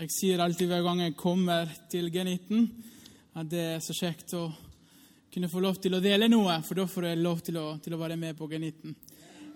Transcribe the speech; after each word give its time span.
Jeg 0.00 0.08
sier 0.14 0.40
alltid 0.40 0.70
hver 0.70 0.80
gang 0.80 1.02
jeg 1.02 1.12
kommer 1.12 1.68
til 1.92 2.06
G19, 2.08 2.60
at 3.36 3.48
det 3.52 3.64
er 3.74 3.82
så 3.84 3.92
kjekt 3.92 4.30
å 4.32 4.46
kunne 5.28 5.50
få 5.52 5.60
lov 5.60 5.76
til 5.76 5.92
å 5.92 6.00
dele 6.00 6.24
noe, 6.32 6.54
for 6.64 6.80
da 6.80 6.86
får 6.88 7.06
jeg 7.10 7.18
lov 7.20 7.42
til 7.44 7.58
å, 7.60 7.64
til 7.84 7.92
å 7.92 7.98
være 8.00 8.16
med 8.16 8.38
på 8.38 8.48
G19. 8.48 8.94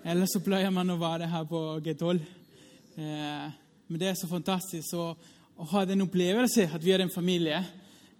Ellers 0.04 0.34
så 0.36 0.42
pleier 0.44 0.74
man 0.74 0.92
å 0.92 0.98
være 1.00 1.30
her 1.32 1.46
på 1.48 1.62
G12. 1.86 2.20
Eh, 2.20 3.46
Men 3.88 4.02
det 4.02 4.10
er 4.10 4.20
så 4.20 4.28
fantastisk 4.28 4.98
å, 5.00 5.06
å 5.56 5.70
ha 5.72 5.86
den 5.88 6.04
opplevelse 6.04 6.68
at 6.76 6.84
vi 6.84 6.92
er 6.92 7.06
en 7.06 7.14
familie 7.14 7.62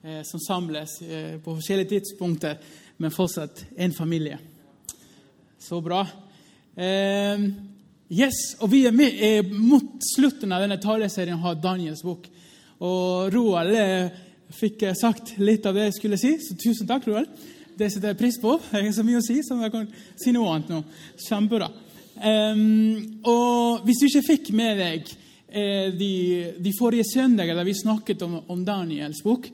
eh, 0.00 0.22
som 0.24 0.40
samles 0.40 0.96
eh, 1.04 1.36
på 1.44 1.58
forskjellige 1.58 1.92
tidspunkter, 1.92 2.56
men 3.04 3.12
fortsatt 3.12 3.66
en 3.76 3.92
familie. 3.92 4.40
Så 5.60 5.84
bra. 5.84 6.00
Eh, 6.72 7.48
yes, 8.12 8.56
og 8.60 8.70
Vi 8.72 8.84
er 8.88 8.94
med 8.94 9.18
eh, 9.20 9.42
mot 9.44 9.98
slutten 10.14 10.52
av 10.52 10.64
denne 10.64 10.80
taleserien 10.82 11.40
har 11.40 11.60
Daniels 11.60 12.04
bok. 12.04 12.28
Og 12.84 13.32
Roald 13.32 13.74
fikk 14.54 14.84
sagt 14.98 15.34
litt 15.40 15.66
av 15.66 15.74
det 15.76 15.88
jeg 15.88 15.98
skulle 15.98 16.20
si, 16.20 16.34
så 16.42 16.56
tusen 16.58 16.88
takk, 16.88 17.06
Roald. 17.08 17.30
Det 17.74 17.88
setter 17.90 18.12
jeg 18.12 18.20
pris 18.20 18.36
på. 18.38 18.54
Jeg 18.72 18.86
har 18.86 18.94
så 18.94 19.04
mye 19.06 19.18
å 19.18 19.24
si, 19.24 19.40
så 19.42 19.56
jeg 19.58 19.72
kan 19.74 19.88
si 20.20 20.32
noe 20.34 20.52
annet 20.52 20.70
nå. 20.70 20.82
Kjempebra. 21.24 21.70
Um, 22.14 23.22
og 23.26 23.86
hvis 23.86 23.98
du 23.98 24.06
ikke 24.06 24.28
fikk 24.28 24.50
med 24.54 24.78
deg 24.78 25.08
eh, 25.50 25.88
de, 25.90 26.12
de 26.62 26.74
forrige 26.78 27.08
søndagene 27.08 27.58
da 27.58 27.64
vi 27.66 27.74
snakket 27.74 28.22
om, 28.22 28.36
om 28.54 28.60
Daniels 28.66 29.24
bok, 29.26 29.48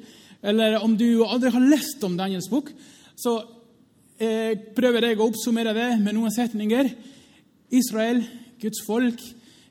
eller 0.45 0.77
om 0.85 0.93
du 0.97 1.23
aldri 1.25 1.53
har 1.55 1.65
lest 1.73 2.05
om 2.05 2.19
Daniels 2.19 2.51
bok, 2.53 2.69
så 3.17 3.39
eh, 4.21 4.53
prøver 4.77 5.09
jeg 5.09 5.21
å 5.21 5.31
oppsummere 5.31 5.73
det 5.77 5.89
med 6.05 6.17
noen 6.17 6.33
setninger. 6.35 6.93
Israel, 7.81 8.21
Guds 8.61 8.83
folk, 8.85 9.21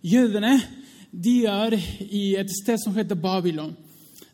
jødene, 0.02 0.56
de 1.12 1.44
er 1.46 1.76
i 2.10 2.34
et 2.40 2.50
sted 2.50 2.80
som 2.82 2.96
heter 2.96 3.20
Babylon. 3.20 3.76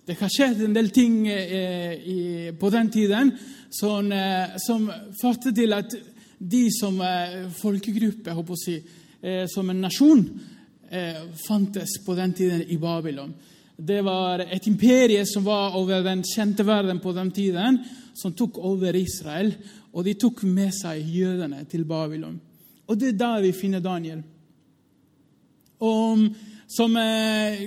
Det 0.05 0.15
har 0.19 0.29
skjedd 0.31 0.61
en 0.63 0.75
del 0.75 0.91
ting 0.93 1.25
eh, 1.27 2.51
på 2.59 2.69
den 2.71 2.91
tiden 2.93 3.33
som, 3.73 4.11
eh, 4.13 4.53
som 4.61 4.85
førte 5.19 5.51
til 5.55 5.73
at 5.75 5.95
de 6.37 6.61
som 6.71 6.99
eh, 7.01 7.49
folkegruppe, 7.57 8.35
håper 8.37 8.61
jeg 8.69 9.49
som 9.49 9.69
en 9.71 9.81
nasjon, 9.81 10.21
fantes 11.47 11.95
på 12.05 12.13
den 12.15 12.33
tiden 12.37 12.61
i 12.69 12.75
Babylon. 12.77 13.31
Det 13.75 14.03
var 14.05 14.43
et 14.45 14.67
imperie 14.69 15.23
som 15.25 15.43
var 15.43 15.73
over 15.75 16.03
den 16.05 16.21
kjente 16.23 16.63
verden 16.63 17.01
på 17.01 17.11
den 17.11 17.31
tiden, 17.33 17.79
som 18.13 18.35
tok 18.37 18.59
over 18.61 18.95
Israel, 18.95 19.49
og 19.91 20.05
de 20.05 20.13
tok 20.13 20.43
med 20.45 20.69
seg 20.77 21.01
jødene 21.01 21.65
til 21.67 21.87
Babylon. 21.89 22.37
Og 22.85 23.01
det 23.01 23.15
er 23.15 23.19
der 23.23 23.41
vi 23.47 23.51
finner 23.57 23.81
Daniel. 23.81 24.21
Og 25.83 26.27
som 26.71 26.95
eh, 26.97 27.65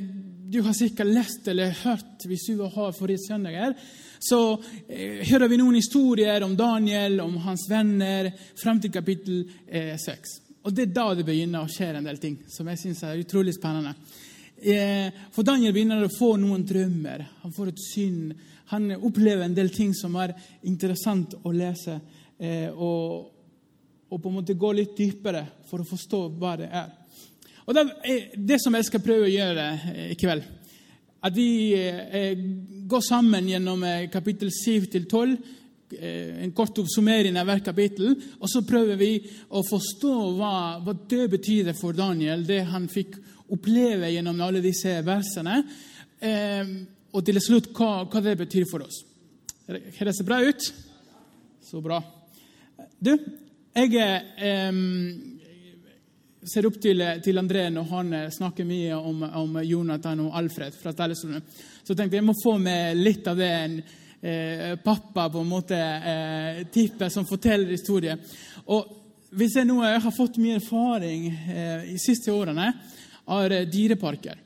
du 0.48 0.60
har 0.64 0.72
sikkert 0.72 1.12
lest 1.12 1.48
eller 1.48 1.74
hørt 1.84 2.24
hvis 2.24 2.46
du 2.48 2.62
har 2.64 2.94
forrige 2.96 3.26
søndager, 3.26 3.74
så 4.18 4.40
eh, 4.88 5.20
hører 5.28 5.50
vi 5.50 5.58
noen 5.60 5.76
historier 5.76 6.44
om 6.46 6.56
Daniel, 6.56 7.20
om 7.20 7.36
hans 7.44 7.66
venner, 7.70 8.30
frem 8.58 8.80
til 8.80 8.92
kapittel 8.94 9.42
eh, 9.66 9.94
6. 10.00 10.36
Og 10.64 10.74
det 10.74 10.88
er 10.88 10.96
da 10.96 11.10
det 11.16 11.26
begynner 11.28 11.64
å 11.64 11.70
skje 11.70 11.92
en 11.98 12.08
del 12.08 12.18
ting 12.22 12.40
som 12.50 12.68
jeg 12.72 12.80
syns 12.80 13.04
er 13.06 13.20
utrolig 13.20 13.54
spennende. 13.56 13.94
Eh, 14.58 15.12
for 15.32 15.46
Daniel 15.46 15.74
begynner 15.76 16.02
å 16.02 16.12
få 16.12 16.32
noen 16.40 16.64
drømmer. 16.66 17.26
Han 17.44 17.54
får 17.54 17.70
et 17.70 17.82
syn. 17.84 18.32
Han 18.72 18.90
opplever 18.96 19.44
en 19.46 19.56
del 19.56 19.70
ting 19.74 19.92
som 19.96 20.16
er 20.18 20.34
interessant 20.66 21.36
å 21.44 21.52
lese. 21.54 22.00
Eh, 22.38 22.72
og, 22.72 23.28
og 24.08 24.22
på 24.22 24.32
en 24.32 24.40
måte 24.40 24.58
gå 24.58 24.72
litt 24.74 24.96
dypere 24.98 25.44
for 25.68 25.84
å 25.84 25.88
forstå 25.88 26.24
hva 26.40 26.56
det 26.58 26.72
er. 26.72 26.90
Og 27.68 27.74
Det 27.76 27.82
er 27.84 28.22
det 28.48 28.56
som 28.62 28.72
jeg 28.78 28.86
skal 28.88 29.02
prøve 29.04 29.26
å 29.26 29.32
gjøre 29.32 29.64
eh, 29.92 30.04
i 30.14 30.16
kveld. 30.16 30.46
At 31.20 31.34
vi 31.36 31.74
eh, 31.76 32.38
går 32.88 33.02
sammen 33.04 33.50
gjennom 33.50 33.82
eh, 33.84 34.06
kapittel 34.08 34.48
7 34.48 34.86
til 34.94 35.04
12. 35.04 35.34
eh, 35.98 36.38
En 36.46 36.54
kort 36.56 36.80
oppsummering 36.80 37.36
av 37.36 37.50
hvert 37.50 37.66
kapittel. 37.68 38.14
Og 38.40 38.48
så 38.48 38.64
prøver 38.64 38.96
vi 38.96 39.10
å 39.52 39.60
forstå 39.68 40.14
hva, 40.38 40.54
hva 40.80 40.96
det 41.12 41.26
betyr 41.34 41.74
for 41.76 41.92
Daniel, 41.92 42.46
det 42.48 42.62
han 42.70 42.88
fikk 42.88 43.18
oppleve 43.52 44.14
gjennom 44.14 44.40
alle 44.46 44.64
disse 44.64 44.96
versene. 45.04 45.60
Eh, 46.24 46.72
og 47.12 47.24
til 47.28 47.44
slutt 47.44 47.68
hva, 47.76 48.06
hva 48.08 48.24
det 48.24 48.38
betyr 48.46 48.64
for 48.70 48.88
oss. 48.88 49.02
Høres 49.68 50.22
det 50.22 50.24
bra 50.24 50.40
ut? 50.40 50.72
Så 51.68 51.84
bra. 51.84 52.00
Du, 52.96 53.12
jeg 53.76 53.92
eh, 54.00 54.72
ser 56.50 56.66
opp 56.68 56.80
til, 56.82 57.02
til 57.24 57.40
André 57.40 57.68
når 57.72 57.88
han 57.92 58.12
eh, 58.16 58.28
snakker 58.34 58.66
mye 58.68 58.96
om, 58.96 59.22
om 59.22 59.58
Jonathan 59.64 60.26
og 60.26 60.36
Alfred 60.40 60.76
fra 60.78 60.92
talerstolen. 60.96 61.42
Så 61.82 61.94
tenkte 61.94 62.16
jeg 62.16 62.22
jeg 62.22 62.28
må 62.28 62.36
få 62.42 62.58
med 62.62 62.98
litt 62.98 63.26
av 63.28 63.38
det 63.38 63.50
en 63.58 63.80
eh, 63.80 64.76
pappa 64.84 65.28
på 65.32 65.42
en 65.42 65.50
måte 65.50 65.78
eh, 65.78 66.64
tipper 66.72 67.12
som 67.12 67.26
forteller 67.28 67.74
historier. 67.76 68.18
Og 68.72 68.94
hvis 69.36 69.58
jeg 69.58 69.68
nå 69.68 69.82
jeg 69.84 70.00
har 70.04 70.14
fått 70.16 70.38
mye 70.40 70.58
erfaring 70.58 71.28
eh, 71.28 71.92
i 71.92 71.98
siste 72.00 72.32
årene, 72.32 72.72
er 73.28 73.54
eh, 73.58 73.66
dyreparker. 73.68 74.44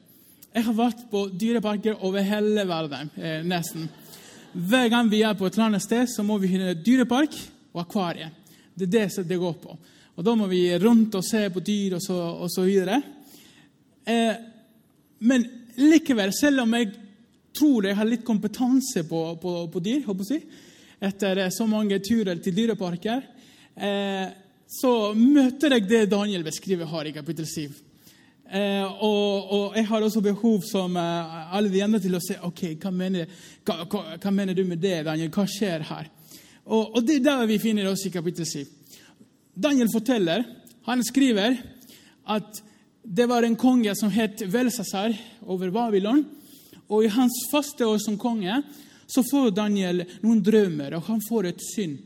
Jeg 0.53 0.67
har 0.67 0.77
vært 0.77 1.07
på 1.11 1.27
dyreparker 1.39 2.03
over 2.05 2.25
hele 2.27 2.67
verden, 2.69 3.11
eh, 3.17 3.41
nesten. 3.47 3.89
Hver 4.53 4.91
gang 4.93 5.09
vi 5.09 5.23
er 5.25 5.37
på 5.39 5.47
et 5.47 5.55
eller 5.57 5.71
annet 5.71 5.84
sted, 5.84 6.11
så 6.11 6.25
må 6.27 6.37
vi 6.43 6.51
finne 6.53 6.75
dyrepark 6.77 7.39
og 7.73 7.84
akvarie. 7.87 8.29
Det 8.75 8.89
er 8.89 8.93
det 8.99 9.07
som 9.15 9.29
det 9.29 9.39
går 9.41 9.55
på. 9.63 9.77
Og 10.22 10.27
Da 10.27 10.37
må 10.38 10.47
vi 10.47 10.69
rundt 10.78 11.16
og 11.19 11.25
se 11.27 11.49
på 11.50 11.59
dyr 11.66 11.97
og 11.97 12.03
så, 12.05 12.15
og 12.15 12.47
så 12.47 12.62
videre. 12.62 13.00
Eh, 14.06 14.34
men 15.27 15.47
likevel, 15.83 16.31
selv 16.31 16.62
om 16.62 16.75
jeg 16.78 16.93
tror 17.50 17.88
jeg 17.88 17.97
har 17.99 18.06
litt 18.06 18.22
kompetanse 18.22 19.03
på, 19.09 19.22
på, 19.43 19.55
på 19.66 19.81
dyr, 19.83 20.05
håper 20.06 20.28
jeg, 20.31 20.44
etter 21.03 21.41
så 21.50 21.66
mange 21.66 21.99
turer 22.06 22.38
til 22.38 22.55
dyreparker, 22.55 23.25
eh, 23.75 24.28
så 24.71 24.93
møter 25.19 25.75
jeg 25.75 25.88
det 25.91 26.05
Daniel 26.12 26.47
beskriver 26.47 26.87
her 26.93 27.10
i 27.10 27.15
kapittel 27.16 27.49
7. 27.50 27.65
Eh, 27.66 29.03
og, 29.03 29.50
og, 29.56 29.65
jeg 29.75 29.89
har 29.89 30.06
også 30.06 30.22
behov 30.22 30.62
som 30.69 30.94
eh, 31.03 31.41
alle 31.50 31.72
de 31.72 31.83
andre 31.83 31.99
til 32.04 32.15
å 32.15 32.22
se 32.22 32.37
ok, 32.47 32.62
hva 32.78 32.94
mener, 32.94 33.27
hva, 33.66 33.81
hva, 33.89 34.04
hva 34.22 34.34
mener 34.39 34.54
du 34.54 34.62
med 34.71 34.78
det, 34.87 35.00
Daniel? 35.10 35.34
Hva 35.34 35.49
skjer 35.50 35.83
her? 35.91 36.15
Og, 36.62 36.94
og 36.94 37.03
det 37.03 37.19
er 37.19 37.27
der 37.27 37.50
vi 37.50 37.59
finner 37.59 37.91
oss 37.91 38.06
i 38.06 38.15
kapittel 38.15 38.47
7. 38.47 38.81
Daniel 39.55 39.91
forteller, 39.93 40.45
han 40.87 41.05
skriver, 41.05 41.57
at 42.25 42.63
det 43.03 43.27
var 43.27 43.43
en 43.43 43.57
konge 43.57 43.95
som 43.99 44.11
het 44.11 44.45
Velsasar 44.47 45.15
over 45.43 45.71
Babylon. 45.71 46.25
Og 46.89 47.05
i 47.05 47.13
hans 47.13 47.45
første 47.51 47.87
år 47.87 47.99
som 48.03 48.19
konge 48.21 48.63
så 49.07 49.25
får 49.27 49.53
Daniel 49.57 50.05
noen 50.23 50.41
drømmer, 50.45 50.97
og 50.97 51.07
han 51.11 51.21
får 51.25 51.51
et 51.51 51.65
syn. 51.65 51.97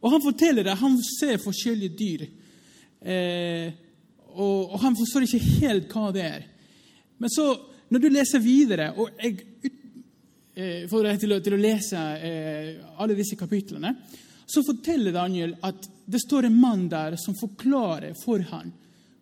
Og 0.00 0.14
han 0.14 0.22
forteller 0.24 0.64
det, 0.64 0.76
han 0.78 0.96
ser 1.02 1.40
forskjellige 1.42 1.96
dyr. 1.98 2.24
Eh, 3.00 3.72
og, 4.30 4.70
og, 4.70 4.78
han 4.84 4.96
forstår 4.96 5.26
ikke 5.26 5.58
helt 5.60 5.92
hva 5.92 6.12
det 6.14 6.24
er. 6.24 6.46
Men 7.20 7.32
så, 7.32 7.48
når 7.90 8.02
du 8.02 8.08
leser 8.12 8.42
videre 8.44 8.92
og 8.94 9.10
jeg 9.20 9.40
eh, 10.54 10.86
får 10.88 11.08
deg 11.08 11.20
til, 11.20 11.36
til, 11.44 11.56
å 11.56 11.60
lese 11.60 12.04
eh, 12.20 12.70
alle 13.00 13.16
disse 13.18 13.36
kapitlene, 13.40 13.92
så 14.50 14.62
forteller 14.66 15.14
Daniel 15.14 15.54
at 15.66 15.86
det 16.10 16.20
står 16.24 16.48
en 16.48 16.60
mann 16.60 16.88
der 16.90 17.16
som 17.20 17.36
forklarer 17.38 18.16
for 18.18 18.42
ham 18.50 18.72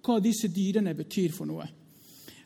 hva 0.04 0.16
disse 0.24 0.48
dyrene 0.48 0.94
betyr 0.96 1.34
for 1.36 1.48
noe. 1.48 1.66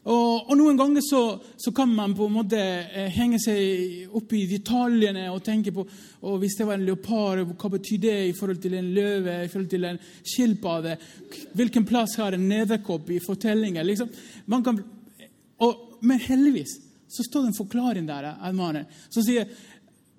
Og, 0.03 0.49
og 0.51 0.57
Noen 0.59 0.79
ganger 0.79 1.05
så, 1.07 1.21
så, 1.55 1.71
kan 1.71 1.93
man 1.95 2.15
på 2.19 2.27
en 2.27 2.35
måte 2.35 2.59
eh, 2.59 3.07
henge 3.15 3.39
seg 3.39 4.09
opp 4.19 4.33
i 4.35 4.49
detaljene 4.51 5.29
og 5.31 5.45
tenke 5.47 5.71
på 5.75 5.85
og 6.27 6.41
hvis 6.43 6.57
det 6.59 6.67
var 6.67 6.79
en 6.79 6.87
leopard, 6.87 7.45
hva 7.55 7.71
betyr 7.71 8.01
det 8.03 8.17
i 8.29 8.35
forhold 8.35 8.59
til 8.63 8.75
en 8.79 8.91
løve, 8.95 9.37
i 9.45 9.51
forhold 9.51 9.71
til 9.71 9.87
en 9.87 10.01
skilpadde? 10.27 10.97
Hvilken 11.55 11.87
plass 11.87 12.17
har 12.19 12.35
en 12.35 12.49
nederkopp 12.51 13.11
i 13.15 13.21
fortellingen? 13.23 13.87
Liksom. 13.87 14.11
Kan, 14.67 14.83
og, 15.63 15.99
men 16.03 16.23
heldigvis 16.23 16.77
så 17.13 17.27
står 17.27 17.43
det 17.43 17.53
en 17.53 17.59
forklaring 17.59 18.07
der 18.09 18.31
av 18.33 18.55
mannen 18.57 18.87
som 19.13 19.23
sier 19.23 19.51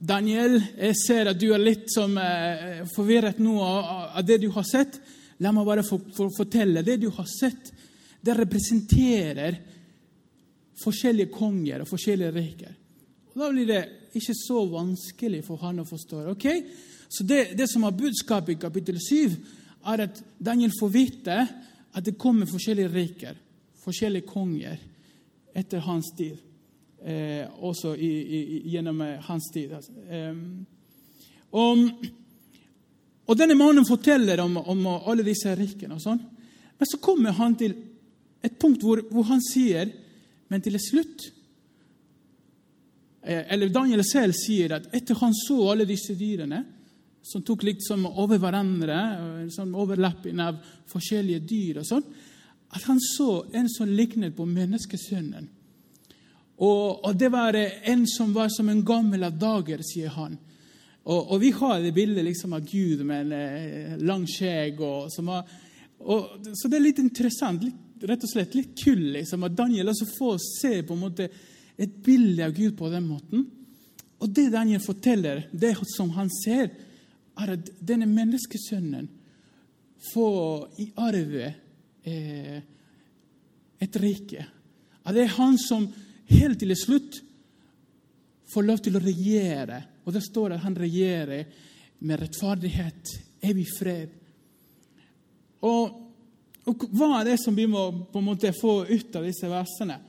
Daniel, 0.03 0.57
jeg 0.75 0.95
ser 0.99 1.29
at 1.31 1.39
du 1.39 1.53
er 1.55 1.61
litt 1.61 1.87
som, 1.91 2.17
eh, 2.17 2.83
forvirret 2.91 3.39
nå 3.39 3.55
av, 3.63 3.85
av, 4.17 4.25
det 4.25 4.41
du 4.41 4.49
har 4.51 4.65
sett. 4.67 4.99
La 5.39 5.53
meg 5.55 5.65
bare 5.65 5.83
for, 5.87 6.01
for, 6.11 6.31
fortelle. 6.35 6.83
Det 6.83 6.97
du 6.99 7.09
har 7.09 7.27
sett, 7.29 7.71
det 8.19 8.35
representerer 8.35 9.59
forskjellige 10.83 11.31
konger 11.31 11.83
og 11.83 11.87
forskjellige 11.87 12.35
riker. 12.35 12.75
Og 13.31 13.39
Da 13.39 13.49
blir 13.51 13.69
det 13.69 13.83
ikke 14.13 14.35
så 14.35 14.65
vanskelig 14.69 15.43
for 15.47 15.63
han 15.63 15.79
å 15.79 15.87
forstå. 15.87 16.27
ok? 16.35 16.47
Så 17.07 17.23
det, 17.23 17.55
det 17.55 17.69
som 17.71 17.83
er 17.87 17.95
budskapet 17.95 18.57
i 18.57 18.59
kapittel 18.59 18.99
7, 18.99 19.37
er 19.93 20.07
at 20.09 20.23
Daniel 20.39 20.71
får 20.79 20.91
vite 20.91 21.37
at 21.93 22.03
det 22.03 22.17
kommer 22.19 22.49
forskjellige 22.49 22.91
riker, 22.91 23.35
forskjellige 23.83 24.27
konger, 24.27 24.79
etter 25.55 25.79
hans 25.85 26.11
tid. 26.17 26.35
Eh, 27.03 27.47
også 27.59 27.97
i, 27.99 28.07
i, 28.07 28.41
gjennom 28.71 29.01
eh, 29.03 29.19
hans 29.27 29.49
tid. 29.51 29.73
Altså. 29.75 29.91
Eh, 30.07 30.37
og, 31.51 31.81
og, 33.27 33.33
denne 33.35 33.57
mannen 33.59 33.83
forteller 33.83 34.39
om, 34.39 34.55
om 34.57 34.85
alle 34.87 35.25
disse 35.27 35.51
rikene. 35.59 35.97
og 35.97 36.03
sånn. 36.03 36.21
Men 36.79 36.87
så 36.87 36.99
kommer 37.03 37.35
han 37.35 37.57
til 37.59 37.73
et 38.43 38.55
punkt 38.59 38.85
hvor, 38.87 39.01
hvor 39.11 39.27
han 39.27 39.43
sier 39.43 39.91
Men 40.51 40.61
til 40.61 40.75
slutt 40.79 41.21
eh, 43.23 43.43
Eller 43.55 43.71
Daniel 43.71 44.03
selv 44.07 44.35
sier 44.35 44.75
at 44.75 44.87
etter 44.95 45.19
han 45.19 45.35
så 45.35 45.57
alle 45.71 45.87
disse 45.87 46.15
dyrene, 46.19 46.61
som 47.23 47.43
tok 47.43 47.63
liksom 47.63 48.05
over 48.07 48.39
hverandre, 48.39 48.97
sånn 49.51 49.75
overlapping 49.79 50.39
av 50.43 50.57
forskjellige 50.91 51.43
dyr 51.47 51.79
og 51.81 51.87
sånn, 51.87 52.07
at 52.75 52.87
han 52.87 52.99
så 52.99 53.45
en 53.55 53.69
som 53.71 53.91
lignet 53.91 54.35
på 54.35 54.47
menneskesønnen. 54.47 55.47
Og, 56.57 57.05
og, 57.05 57.15
det 57.17 57.29
var 57.33 57.55
en 57.57 58.03
som 58.07 58.33
var 58.33 58.51
som 58.53 58.69
en 58.69 58.83
gammel 58.85 59.23
av 59.25 59.37
dager, 59.39 59.81
sier 59.85 60.13
han. 60.13 60.37
Og, 61.03 61.31
og 61.33 61.39
vi 61.41 61.49
har 61.51 61.81
det 61.81 61.93
bildet 61.95 62.23
liksom 62.23 62.53
av 62.55 62.67
Gud 62.67 63.01
med 63.07 63.25
en 63.25 63.33
eh, 63.37 63.97
lang 64.05 64.27
skjegg. 64.29 64.79
Så 65.17 66.69
det 66.69 66.77
er 66.77 66.83
litt 66.83 67.01
interessant, 67.03 67.65
litt, 67.65 67.81
rett 68.03 68.23
og 68.23 68.31
slett 68.31 68.55
litt 68.55 68.71
kult 68.79 69.09
liksom, 69.17 69.43
at 69.47 69.57
Daniel 69.57 69.91
også 69.91 70.07
får 70.11 70.39
se 70.43 70.73
på 70.83 70.95
en 70.95 71.03
måte 71.03 71.27
et 71.79 71.93
bilde 72.05 72.45
av 72.45 72.55
Gud 72.55 72.77
på 72.77 72.89
den 72.91 73.07
måten. 73.07 73.45
Og 74.23 74.31
det 74.31 74.51
Daniel 74.53 74.83
forteller, 74.83 75.47
det 75.51 75.75
som 75.91 76.13
han 76.15 76.29
ser, 76.31 76.69
er 77.33 77.55
at 77.55 77.71
denne 77.81 78.07
menneskesønnen 78.07 79.09
får 80.13 80.81
i 80.83 80.87
arve 80.99 81.49
eh, 82.05 82.59
et 83.83 83.99
rike. 83.99 84.45
At 85.03 85.15
det 85.15 85.25
er 85.25 85.37
han 85.37 85.57
som 85.59 85.87
helt 86.31 86.59
til 86.59 86.75
slutt 86.77 87.19
får 88.53 88.65
lov 88.67 88.81
til 88.83 88.97
å 88.97 89.03
regjere. 89.03 89.81
Og 90.05 90.13
det 90.15 90.23
står 90.25 90.55
at 90.55 90.63
han 90.65 90.75
regjerer 90.77 91.45
med 92.03 92.19
rettferdighet, 92.19 93.13
evig 93.43 93.67
fred. 93.77 94.15
Og, 95.63 95.99
og, 96.67 96.87
hva 96.91 97.21
er 97.21 97.31
det 97.31 97.37
som 97.41 97.55
vi 97.55 97.67
må 97.69 97.85
på 98.11 98.19
en 98.19 98.27
måte 98.27 98.51
få 98.55 98.81
ut 98.89 99.15
av 99.15 99.27
disse 99.27 99.49
versene? 99.49 99.99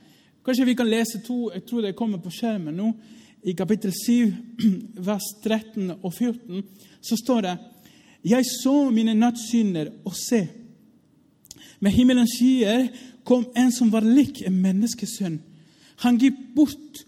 Kanskje 0.45 0.67
vi 0.67 0.75
kan 0.77 0.89
lese 0.89 1.23
to. 1.25 1.49
Jeg 1.53 1.63
tror 1.65 1.85
det 1.85 1.95
kommer 1.97 2.21
på 2.21 2.33
skjermen 2.33 2.75
nå. 2.75 2.91
I 3.45 3.53
kapittel 3.57 3.93
7, 3.93 4.33
vers 5.07 5.25
13 5.43 5.95
og 5.95 6.11
14, 6.11 6.63
så 7.05 7.17
står 7.19 7.41
det 7.45 7.55
Jeg 8.25 8.45
så 8.49 8.73
mine 8.89 9.13
nattsynder, 9.13 9.91
og 10.01 10.15
se, 10.17 10.39
med 11.79 11.93
himmelens 11.93 12.33
skyer 12.39 12.87
kom 13.25 13.43
en 13.53 13.69
som 13.73 13.91
var 13.93 14.05
lik 14.05 14.41
en 14.47 14.55
menneskesønn. 14.63 15.37
Han 16.03 16.17
gikk 16.19 16.39
bort 16.55 17.05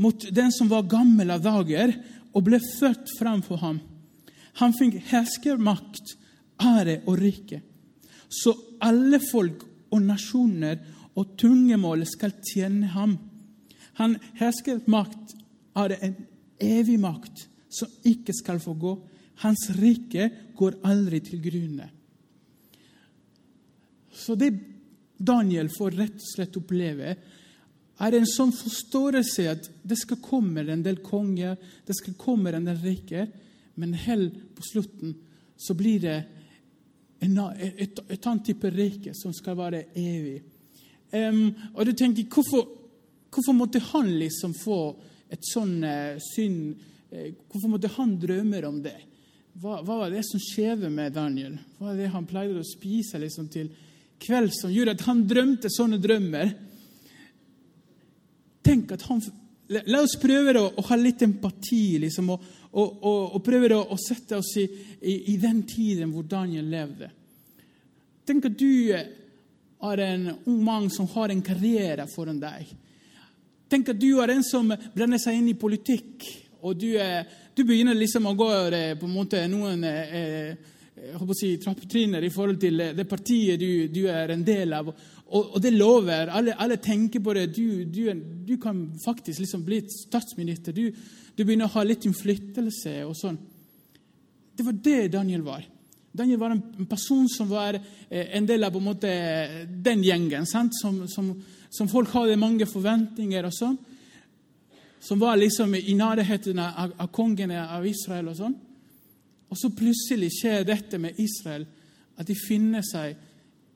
mot 0.00 0.26
den 0.34 0.52
som 0.52 0.70
var 0.70 0.88
gammel 0.88 1.32
av 1.34 1.42
dager, 1.44 1.92
og 2.30 2.46
ble 2.46 2.60
født 2.62 3.10
framfor 3.18 3.58
ham. 3.60 3.80
Han 4.62 4.74
fikk 4.76 5.00
herskermakt, 5.10 6.14
ære 6.60 7.00
og 7.08 7.18
rike. 7.20 7.60
Så 8.30 8.54
alle 8.84 9.18
folk 9.22 9.64
og 9.90 10.02
nasjoner 10.04 10.78
og 11.18 11.34
tungemål 11.40 12.04
skal 12.08 12.36
tjene 12.46 12.92
ham. 12.94 13.16
Han 13.98 14.16
herskermakt 14.38 15.34
ære, 15.76 15.98
en 16.00 16.16
evig 16.60 16.98
makt 17.02 17.46
som 17.70 17.90
ikke 18.06 18.34
skal 18.36 18.60
få 18.62 18.76
gå. 18.78 18.94
Hans 19.42 19.70
rike 19.80 20.28
går 20.56 20.80
aldri 20.86 21.20
til 21.24 21.42
grunne. 21.42 21.88
Så 24.12 24.36
det 24.36 24.52
Daniel 25.16 25.68
får 25.72 25.96
rett 25.96 26.16
og 26.16 26.28
slett 26.28 26.56
oppleve, 26.60 27.14
er 28.00 28.16
en 28.16 28.28
sånn 28.28 28.52
forståelse 28.56 29.46
at 29.50 29.68
det 29.84 29.98
skal 30.00 30.20
komme 30.24 30.64
en 30.64 30.84
del 30.84 31.00
konger, 31.04 31.56
det 31.86 31.96
skal 31.98 32.16
komme 32.20 32.52
en 32.56 32.68
del 32.68 32.78
riker, 32.80 33.26
men 33.80 33.96
helt 34.06 34.36
på 34.56 34.64
slutten 34.64 35.14
så 35.60 35.76
blir 35.76 36.00
det 36.00 36.18
en, 37.20 37.36
et, 37.60 38.00
et, 38.08 38.26
annet 38.26 38.46
type 38.48 38.70
rike 38.72 39.12
som 39.16 39.34
skal 39.36 39.58
være 39.58 39.82
evig. 39.92 40.40
Um, 41.12 41.50
og 41.74 41.84
du 41.84 41.92
tenker, 41.92 42.28
hvorfor, 42.32 42.64
hvorfor, 43.28 43.56
måtte 43.56 43.82
han 43.90 44.08
liksom 44.20 44.54
få 44.56 44.80
et 45.30 45.44
sånn 45.44 45.82
uh, 45.84 46.16
syn? 46.30 46.72
Uh, 47.12 47.32
hvorfor 47.50 47.74
måtte 47.74 47.92
han 47.98 48.16
drømme 48.22 48.62
om 48.68 48.80
det? 48.84 48.96
Hva, 49.60 49.82
hva, 49.82 49.98
var 50.04 50.14
det 50.14 50.22
som 50.24 50.40
skjedde 50.40 50.88
med 50.94 51.12
Daniel? 51.12 51.58
Hva 51.76 51.90
var 51.90 52.00
det 52.00 52.12
han 52.14 52.28
pleide 52.30 52.62
å 52.62 52.66
spise 52.66 53.20
liksom, 53.20 53.50
til 53.52 53.68
kveld 54.22 54.54
som 54.56 54.72
gjorde 54.72 54.96
at 54.96 55.06
han 55.08 55.24
drømte 55.28 55.72
sånne 55.72 56.00
drømmer? 56.00 56.54
Tenk 58.62 58.92
at 58.96 59.06
han, 59.08 59.22
La 59.70 60.00
oss 60.02 60.16
prøve 60.18 60.56
å, 60.58 60.64
å 60.80 60.82
ha 60.88 60.96
litt 60.98 61.22
empati 61.22 62.00
liksom, 62.02 62.32
og, 62.34 62.46
og, 62.72 62.88
og, 63.06 63.20
og, 63.36 63.42
prøve 63.46 63.70
å, 63.76 63.84
å 63.94 63.98
sette 64.02 64.40
oss 64.40 64.56
i, 64.58 64.64
i, 64.98 65.14
i, 65.30 65.36
den 65.38 65.62
tiden 65.62 66.10
hvor 66.10 66.26
Daniel 66.26 66.66
levde. 66.66 67.10
Tenk 68.26 68.48
at 68.50 68.56
du 68.58 68.90
er 68.90 70.02
en 70.04 70.26
ung 70.34 70.58
mann 70.66 70.90
som 70.90 71.06
har 71.14 71.30
en 71.30 71.42
karriere 71.46 72.08
foran 72.10 72.42
deg. 72.42 72.66
Tenk 73.70 73.92
at 73.92 74.00
du 74.02 74.08
er 74.18 74.34
en 74.34 74.42
som 74.42 74.74
blander 74.94 75.22
seg 75.22 75.38
inn 75.38 75.52
i 75.52 75.58
politikk, 75.58 76.26
og 76.66 76.74
du, 76.74 76.90
du 77.54 77.62
begynner 77.62 77.94
liksom 77.94 78.26
å 78.26 78.34
gå 78.36 78.50
på 78.50 79.06
en 79.06 79.14
måte 79.14 79.46
noen 79.48 79.86
eh, 79.86 80.50
si, 81.32 81.54
trappetrinner 81.62 82.26
i 82.26 82.30
forhold 82.34 82.60
til 82.60 82.82
det 82.96 83.06
partiet 83.08 83.60
du, 83.60 83.86
du, 83.88 84.02
er 84.10 84.34
en 84.34 84.44
del 84.44 84.74
av. 84.76 84.90
Og, 85.30 85.54
og 85.54 85.62
det 85.62 85.70
lover. 85.70 86.30
Alle, 86.34 86.56
alle, 86.58 86.76
tenker 86.82 87.22
på 87.22 87.34
det. 87.36 87.46
Du, 87.54 87.84
du, 87.84 88.10
du 88.46 88.56
kan 88.58 88.88
faktisk 89.04 89.44
liksom 89.44 89.62
bli 89.64 89.80
statsminister. 89.86 90.74
Du, 90.74 90.90
begynner 91.38 91.70
å 91.70 91.74
ha 91.76 91.84
litt 91.86 92.04
innflytelse 92.08 92.96
og 93.06 93.14
sånn. 93.16 93.38
Det 94.56 94.66
var 94.66 94.80
det 94.84 95.12
Daniel 95.14 95.44
var. 95.46 95.62
Daniel 96.10 96.40
var 96.40 96.56
en 96.56 96.88
person 96.90 97.28
som 97.30 97.48
var 97.48 97.78
eh, 97.78 98.34
en 98.36 98.46
del 98.46 98.66
av 98.66 98.74
en 98.76 98.84
måte, 98.84 99.12
den 99.70 100.02
gjengen. 100.02 100.48
Som, 100.50 100.72
som, 101.06 101.30
som, 101.70 101.88
folk 101.88 102.10
hadde 102.16 102.40
mange 102.40 102.66
forventninger 102.66 103.46
og 103.46 103.54
sånn. 103.54 103.78
Som 105.00 105.22
var 105.22 105.38
liksom 105.38 105.78
i 105.78 105.94
nærheten 105.96 106.58
av, 106.60 106.90
av 106.98 107.14
kongene 107.14 107.62
av 107.70 107.86
Israel 107.88 108.34
og 108.34 108.40
sånn. 108.42 108.58
Og 109.50 109.58
så 109.58 109.70
plutselig 109.74 110.34
skjer 110.34 110.66
dette 110.66 110.98
med 111.02 111.18
Israel, 111.22 111.64
at 112.18 112.26
de 112.28 112.36
finner 112.36 112.82
seg 112.86 113.14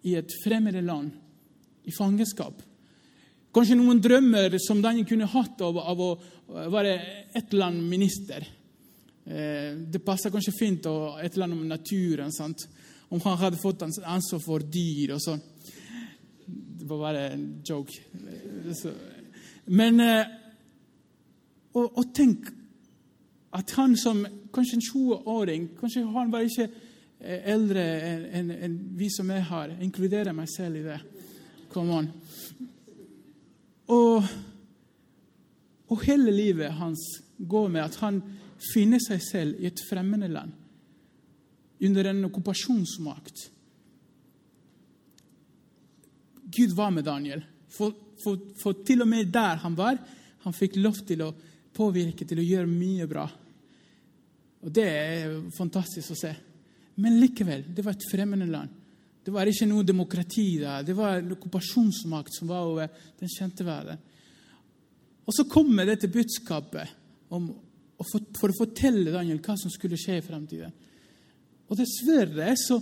i 0.05 0.19
et 0.19 0.35
fremmede 0.43 0.83
land 0.85 1.15
i 1.85 1.95
fangenskap. 1.95 2.63
Kanskje 3.55 3.77
noen 3.79 4.01
drømmer 4.03 4.57
som 4.59 4.81
Daniel 4.83 5.07
kunne 5.07 5.31
hatt 5.31 5.61
av, 5.63 5.79
av 5.79 6.01
å 6.03 6.11
være 6.73 6.95
et 7.31 7.53
eller 7.53 7.69
annet 7.69 7.91
minister. 7.93 8.47
Eh, 9.25 9.77
det 9.79 10.03
passer 10.05 10.33
kanskje 10.35 10.57
fint 10.57 10.87
å 10.91 11.15
et 11.23 11.33
eller 11.33 11.47
annet 11.47 11.61
om 11.63 11.69
naturen. 11.71 12.33
Sant? 12.35 12.67
Om 13.09 13.23
han 13.25 13.39
hadde 13.39 13.61
fått 13.61 13.85
ansvar 13.87 14.43
for 14.43 14.65
dyr 14.65 15.15
og 15.15 15.23
sånn. 15.23 15.43
Det 16.45 16.89
var 16.91 17.05
bare 17.07 17.29
en 17.37 17.47
joke. 17.65 17.95
Men 19.71 20.03
eh, 20.03 20.35
og, 21.75 21.87
og, 21.87 22.05
tenk 22.15 22.51
at 23.55 23.71
han 23.79 23.95
som 23.99 24.25
kanskje 24.55 24.77
en 24.77 24.85
20-åring 24.85 25.67
Kanskje 25.79 26.03
han 26.11 26.31
var 26.31 26.45
ikke 26.47 26.67
eh, 26.67 27.49
eldre 27.55 27.83
enn 28.11 28.27
en, 28.35 28.53
en 28.67 28.77
vi 28.99 29.09
som 29.15 29.31
er 29.31 29.47
her. 29.47 29.79
Inkluderer 29.79 30.35
meg 30.37 30.51
selv 30.53 30.83
i 30.83 30.87
det. 30.91 31.01
Come 31.75 31.97
on. 31.99 32.11
Og, 33.91 34.29
og 35.91 36.05
hele 36.07 36.31
livet 36.31 36.77
hans 36.79 37.03
går 37.39 37.73
med 37.73 37.83
at 37.83 37.99
han 37.99 38.21
finner 38.63 39.03
seg 39.03 39.23
selv 39.23 39.59
i 39.61 39.67
et 39.69 39.83
fremmede 39.89 40.31
land, 40.31 40.53
under 41.85 42.09
en 42.09 42.23
okkupasjonsmakt. 42.29 43.49
Gud 46.55 46.77
var 46.79 46.95
med 46.95 47.05
Daniel, 47.09 47.43
for, 47.69 47.93
for, 48.23 48.39
for, 48.61 48.79
til 48.87 49.03
og 49.03 49.11
med 49.11 49.33
der 49.35 49.59
han 49.65 49.75
var, 49.77 49.99
han 50.45 50.55
fikk 50.55 50.79
lov 50.79 51.03
til 51.09 51.25
å 51.27 51.33
påvirke, 51.75 52.25
til 52.29 52.39
å 52.39 52.47
gjøre 52.47 52.71
mye 52.71 53.09
bra. 53.11 53.27
Og 54.65 54.73
Det 54.73 54.87
er 54.87 55.35
fantastisk 55.53 56.15
å 56.15 56.21
se. 56.23 56.31
Men 57.03 57.19
likevel, 57.19 57.67
det 57.75 57.83
var 57.85 57.99
et 57.99 58.07
fremmede 58.09 58.47
land. 58.49 58.84
Det 59.25 59.33
var 59.33 59.49
ikke 59.49 59.69
noe 59.71 59.87
demokrati 59.89 60.49
der. 60.61 60.83
Det 60.85 60.95
var 60.97 61.19
en 61.19 61.33
okkupasjonsmakt 61.33 62.35
som 62.37 62.51
var 62.51 62.67
over 62.69 62.91
den 63.21 63.31
kjente 63.33 63.65
verden. 63.65 64.01
Og 65.25 65.33
så 65.33 65.47
kommer 65.49 65.89
dette 65.89 66.11
budskapet 66.13 66.91
om, 67.33 67.47
for, 68.05 68.51
å 68.51 68.59
fortelle 68.59 69.15
Daniel 69.15 69.41
hva 69.45 69.57
som 69.57 69.73
skulle 69.73 69.97
skje 70.01 70.19
i 70.21 70.25
fremtiden. 70.25 70.75
Og 71.71 71.79
dessverre 71.79 72.53
så 72.61 72.77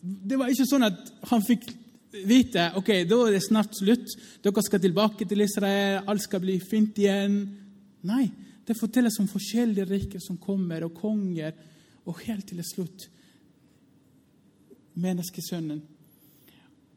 Det 0.00 0.36
var 0.36 0.48
ikke 0.48 0.64
sånn 0.68 0.84
at 0.86 1.08
han 1.28 1.42
fikk 1.44 1.66
vite 2.24 2.62
ok, 2.78 2.88
da 3.08 3.16
er 3.26 3.34
det 3.36 3.42
snart 3.44 3.76
slutt. 3.76 4.14
Dere 4.42 4.62
skal 4.64 4.80
tilbake 4.80 5.26
til 5.28 5.44
Israel, 5.44 6.04
alt 6.08 6.24
skal 6.24 6.40
bli 6.40 6.56
fint 6.60 6.96
igjen. 6.98 7.36
Nei, 8.08 8.24
det 8.64 8.78
fortelles 8.78 9.18
om 9.20 9.28
forskjellige 9.28 9.88
riker 9.90 10.22
som 10.24 10.38
kommer, 10.40 10.86
og 10.86 10.96
konger, 10.96 11.52
og 12.08 12.22
helt 12.24 12.48
til 12.48 12.64
slutt 12.64 13.08
menneskesønnen. 14.94 15.80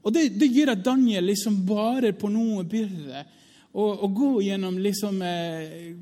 Og 0.04 0.14
det, 0.14 0.28
det 0.36 0.50
gjør 0.52 0.74
at 0.74 0.84
Daniel 0.84 1.30
liksom 1.30 1.62
barer 1.68 2.16
på 2.18 2.30
noe 2.32 2.66
byrde 2.68 3.24
og, 3.74 4.04
og 4.04 4.10
går 4.14 4.42
gjennom 4.50 4.78
liksom, 4.84 5.22
eh, 5.26 5.94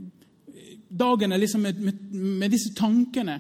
dagene 0.90 1.38
liksom 1.38 1.62
med, 1.62 1.82
med, 1.82 2.00
med, 2.12 2.52
disse 2.52 2.74
tankene. 2.76 3.38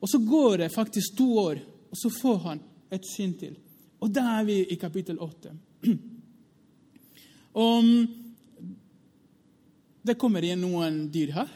Og 0.00 0.10
så 0.10 0.20
går 0.22 0.58
det 0.64 0.74
faktisk 0.74 1.16
to 1.18 1.30
år, 1.40 1.62
og 1.90 1.98
så 1.98 2.12
får 2.12 2.38
han 2.44 2.60
et 2.92 3.08
syn 3.08 3.32
til. 3.40 3.56
Og 4.04 4.12
da 4.12 4.26
er 4.36 4.44
vi 4.46 4.60
i 4.70 4.76
kapittel 4.78 5.18
åtte. 5.18 5.54
Og 7.56 7.86
det 10.04 10.18
kommer 10.20 10.44
igjen 10.44 10.60
noen 10.60 11.06
dyr 11.08 11.30
her. 11.32 11.48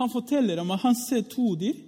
Han 0.00 0.10
forteller 0.10 0.58
om 0.58 0.72
at 0.74 0.82
han 0.82 0.96
ser 0.98 1.22
to 1.30 1.52
dyr. 1.60 1.78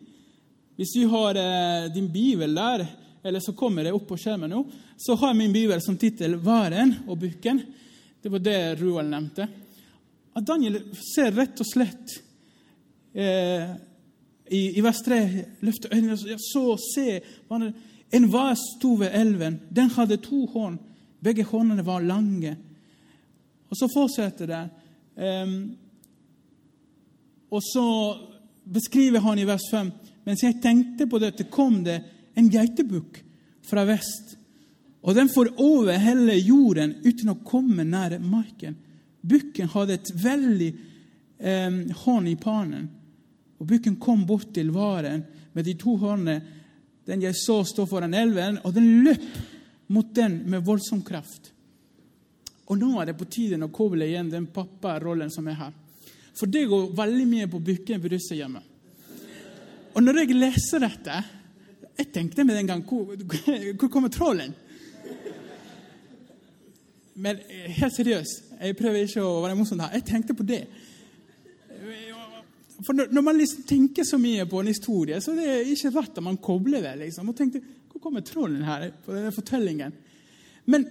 Hvis 0.77 0.95
du 0.97 1.07
har 1.13 1.37
eh, 1.37 1.93
din 1.93 2.09
bibel 2.13 2.55
der, 2.55 2.87
eller 3.23 3.41
så 3.41 3.53
kommer 3.53 3.85
det 3.85 3.93
opp 3.93 4.07
på 4.09 4.19
skjermen 4.19 4.51
nå, 4.51 4.63
så 4.97 5.15
har 5.21 5.35
min 5.35 5.53
bibel 5.53 5.83
som 5.83 5.99
tittel 5.99 6.37
'Varen 6.37 6.95
og 7.07 7.19
bukken'. 7.19 7.63
Det 8.23 8.29
var 8.29 8.39
det 8.39 8.81
Roald 8.81 9.11
nevnte. 9.11 9.49
At 10.35 10.47
Daniel 10.47 10.81
ser 10.97 11.33
rett 11.37 11.61
og 11.61 11.67
slett 11.69 12.15
eh, 13.13 13.75
i, 14.49 14.79
i 14.79 14.81
vers 14.85 15.03
3 15.05 15.19
løfter 15.61 15.93
øynene 15.93 16.17
og 16.17 16.41
så 16.41 16.65
se 16.81 17.21
en 18.13 18.29
vas 18.31 18.61
sto 18.77 18.95
ved 19.01 19.11
elven. 19.13 19.61
Den 19.69 19.91
hadde 19.91 20.21
to 20.25 20.47
hånd. 20.47 20.79
Begge 21.21 21.45
håndene 21.45 21.85
var 21.87 22.01
lange. 22.01 22.57
Og 23.69 23.79
så 23.79 23.89
fortsetter 23.93 24.47
det. 24.47 24.63
Eh, 25.17 25.55
og 27.53 27.61
så 27.63 27.87
beskriver 28.65 29.21
han 29.21 29.39
i 29.39 29.45
vers 29.49 29.69
5 29.71 29.91
mens 30.25 30.45
jeg 30.45 30.61
tenkte 30.63 31.09
på 31.11 31.19
dette, 31.23 31.49
kom 31.51 31.83
det 31.85 31.99
en 32.39 32.49
geitebukk 32.51 33.19
fra 33.67 33.85
vest. 33.89 34.37
Og 35.03 35.17
den 35.19 35.31
får 35.33 35.55
over 35.61 35.99
hele 35.99 36.37
jorden 36.39 36.95
uten 37.03 37.33
å 37.33 37.41
komme 37.45 37.85
nær 37.87 38.19
marken. 38.23 38.77
Bukken 39.23 39.71
hadde 39.75 39.99
et 39.99 40.11
veldig 40.23 40.71
eh, 41.39 41.79
hånd 42.05 42.31
i 42.31 42.37
panen. 42.39 42.89
Og 43.59 43.69
bukken 43.71 43.99
kom 44.03 44.25
bort 44.27 44.53
til 44.55 44.71
varen 44.75 45.25
med 45.53 45.67
de 45.67 45.75
to 45.79 45.97
håndene, 46.01 46.41
den 47.07 47.23
jeg 47.23 47.35
så 47.39 47.61
stå 47.67 47.87
foran 47.91 48.15
elven, 48.15 48.61
og 48.63 48.75
den 48.75 49.03
løp 49.03 49.27
mot 49.93 50.15
den 50.15 50.39
med 50.51 50.63
voldsom 50.65 51.03
kraft. 51.07 51.51
Og 52.71 52.79
nå 52.79 52.95
er 53.01 53.11
det 53.11 53.19
på 53.19 53.27
tide 53.31 53.59
å 53.61 53.73
koble 53.75 54.07
igjen 54.07 54.31
den 54.31 54.47
papparollen 54.55 55.31
som 55.35 55.49
er 55.51 55.59
her. 55.59 55.73
For 56.33 56.49
det 56.49 56.65
går 56.71 56.93
veldig 56.97 57.27
mye 57.29 57.49
på 57.51 57.61
bukken 57.61 58.01
på 58.01 58.13
russehjemmet. 58.15 58.72
Og 59.93 60.03
når 60.03 60.23
jeg 60.23 60.37
leser 60.37 60.83
dette 60.83 61.23
Jeg 61.99 62.13
tenkte 62.15 62.45
med 62.49 62.57
en 62.61 62.71
gang 62.71 62.85
hvor, 62.89 63.13
hvor 63.13 63.91
kommer 63.93 64.13
trollen? 64.13 64.55
Men 67.15 67.43
helt 67.77 67.93
seriøst, 67.93 68.55
jeg 68.57 68.77
prøver 68.79 69.05
ikke 69.05 69.21
å 69.21 69.43
være 69.45 69.57
morsom 69.59 69.83
her. 69.85 69.93
Jeg 69.99 70.07
tenkte 70.09 70.35
på 70.35 70.47
det. 70.49 70.63
For 72.83 72.97
når, 72.97 73.21
man 73.21 73.37
liksom 73.37 73.67
tenker 73.69 74.07
så 74.09 74.19
mye 74.19 74.47
på 74.49 74.63
en 74.63 74.71
historie, 74.73 75.21
så 75.21 75.35
det 75.37 75.45
er 75.45 75.69
ikke 75.71 75.93
rart 75.95 76.17
at 76.17 76.25
man 76.25 76.41
kobler 76.43 76.83
det. 76.83 76.95
liksom. 77.05 77.29
Og 77.29 77.37
tenkte, 77.37 77.61
Hvor 77.93 78.01
kommer 78.01 78.25
trollen 78.25 78.65
her 78.65 78.89
på 79.05 79.13
denne 79.13 79.31
fortellingen? 79.35 79.93
Men 80.65 80.87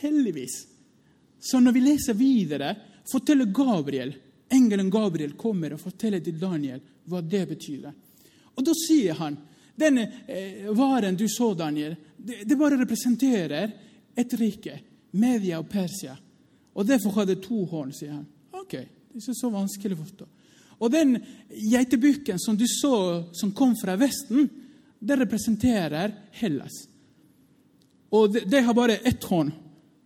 heldigvis, 0.00 0.66
så 1.40 1.60
når 1.62 1.76
vi 1.76 1.84
leser 1.86 2.18
videre, 2.18 2.74
forteller 3.08 3.52
Gabriel, 3.54 4.16
engelen 4.52 4.90
Gabriel 4.90 5.34
kommer 5.38 5.74
og 5.74 5.82
forteller 5.82 6.22
til 6.24 6.38
Daniel 6.40 6.80
hva 7.08 7.22
det 7.22 7.44
betyr. 7.48 7.88
Og 8.54 8.64
da 8.64 8.74
sier 8.76 9.18
han 9.20 9.36
denne 9.78 10.08
eh, 10.26 10.66
varen 10.74 11.16
du 11.16 11.28
så, 11.30 11.52
Daniel, 11.54 11.94
det 12.18 12.56
bare 12.58 12.80
representerer 12.80 13.70
et 14.18 14.32
rike, 14.40 14.80
Media 15.10 15.60
og 15.60 15.68
Persia. 15.70 16.16
Og 16.74 16.86
derfor 16.86 17.14
har 17.20 17.28
det 17.28 17.38
to 17.44 17.62
horn, 17.70 17.92
sier 17.94 18.16
han. 18.16 18.26
Ok, 18.58 18.74
det 18.74 19.14
er 19.14 19.22
ikke 19.22 19.36
så 19.38 19.50
vanskelig 19.54 19.94
å 19.94 20.00
forstå. 20.02 20.26
Og 20.78 20.90
den 20.94 21.16
geitebukken 21.50 22.38
som 22.42 22.58
du 22.58 22.66
så 22.70 23.24
som 23.34 23.54
kom 23.54 23.74
fra 23.78 23.96
Vesten, 23.98 24.48
det 24.98 25.16
representerer 25.18 26.14
Hellas. 26.40 26.84
Og 28.10 28.32
det, 28.32 28.44
det 28.50 28.62
har 28.66 28.74
bare 28.74 29.00
ett 29.06 29.24
hånd, 29.30 29.52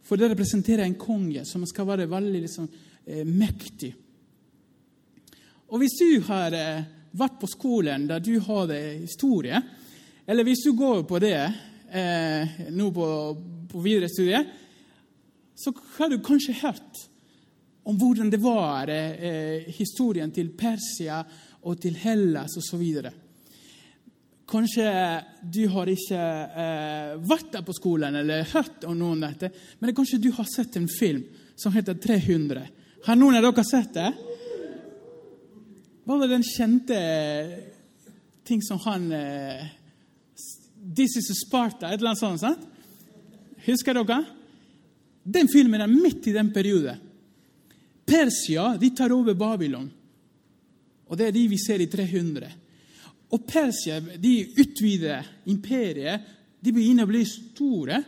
for 0.05 0.21
det 0.21 0.33
representerer 0.33 0.85
en 0.85 0.99
konge 1.01 1.45
som 1.49 1.65
skal 1.69 1.89
være 1.89 2.09
veldig 2.11 2.41
liksom, 2.45 2.69
eh, 3.07 3.25
mektig. 3.25 3.93
Og 5.73 5.81
hvis 5.81 5.97
du 5.97 6.21
har 6.29 6.53
eh, 6.53 6.85
vært 7.17 7.39
på 7.41 7.49
skolen 7.49 8.05
der 8.11 8.21
du 8.21 8.35
har 8.45 8.73
historie, 8.73 9.61
eller 10.27 10.47
hvis 10.47 10.65
du 10.67 10.75
går 10.77 11.03
på 11.09 11.21
det 11.23 11.39
eh, 11.41 12.59
nå 12.71 12.91
på, 12.93 13.07
på 13.73 13.81
videre 13.85 14.11
studie, 14.13 14.43
så 15.57 15.73
har 15.97 16.13
du 16.13 16.21
kanskje 16.25 16.61
hørt 16.61 17.03
om 17.89 17.99
hvordan 17.99 18.31
det 18.31 18.41
var 18.43 18.91
eh, 18.93 19.69
historien 19.75 20.31
til 20.35 20.53
Persia 20.59 21.23
og 21.63 21.81
til 21.83 21.97
Hellas 21.99 22.55
osv. 22.59 22.85
Kanskje 24.53 24.87
du 25.43 25.63
har 25.73 25.91
ikke 25.91 26.23
eh, 26.63 27.15
vært 27.27 27.53
der 27.55 27.65
på 27.67 27.75
skolen 27.77 28.19
eller 28.23 28.47
hørt 28.53 28.87
om 28.89 28.99
noen 28.99 29.25
dette, 29.25 29.53
men 29.81 29.95
kanskje 29.97 30.21
du 30.23 30.31
har 30.37 30.49
sett 30.51 30.77
en 30.79 30.91
film 30.91 31.25
som 31.57 31.75
heter 31.75 31.99
300. 31.99 32.67
Har 33.07 33.19
noen 33.19 33.39
av 33.39 33.49
dere 33.49 33.67
sett 33.67 33.95
det? 33.97 34.13
Hva 36.03 36.19
var 36.19 36.31
den 36.31 36.43
kjente 36.43 36.99
ting 38.43 38.63
som 38.63 38.81
han 38.83 39.07
eh, 39.15 39.67
This 40.97 41.17
is 41.17 41.31
a 41.31 41.37
Sparta, 41.39 41.93
et 41.93 42.01
eller 42.01 42.11
annet 42.11 42.19
sånt? 42.19 42.41
sant? 42.43 42.65
Husker 43.69 43.95
dere? 43.95 44.25
Den 45.23 45.47
filmen 45.47 45.81
er 45.81 45.91
midt 45.91 46.27
i 46.27 46.35
den 46.35 46.51
perioden. 46.51 46.99
Persia 48.03 48.73
de 48.81 48.91
tar 48.91 49.15
over 49.15 49.39
Babylon. 49.39 49.87
Og 51.07 51.19
Det 51.19 51.29
er 51.29 51.37
de 51.37 51.47
vi 51.53 51.59
ser 51.61 51.85
i 51.85 51.87
300. 51.87 52.51
Og 53.31 53.47
Persia 53.47 54.01
de 54.01 54.35
utvider 54.59 55.29
imperiet. 55.47 56.27
De 56.59 56.75
begynner 56.75 57.07
å 57.07 57.11
bli 57.11 57.23
store, 57.27 58.03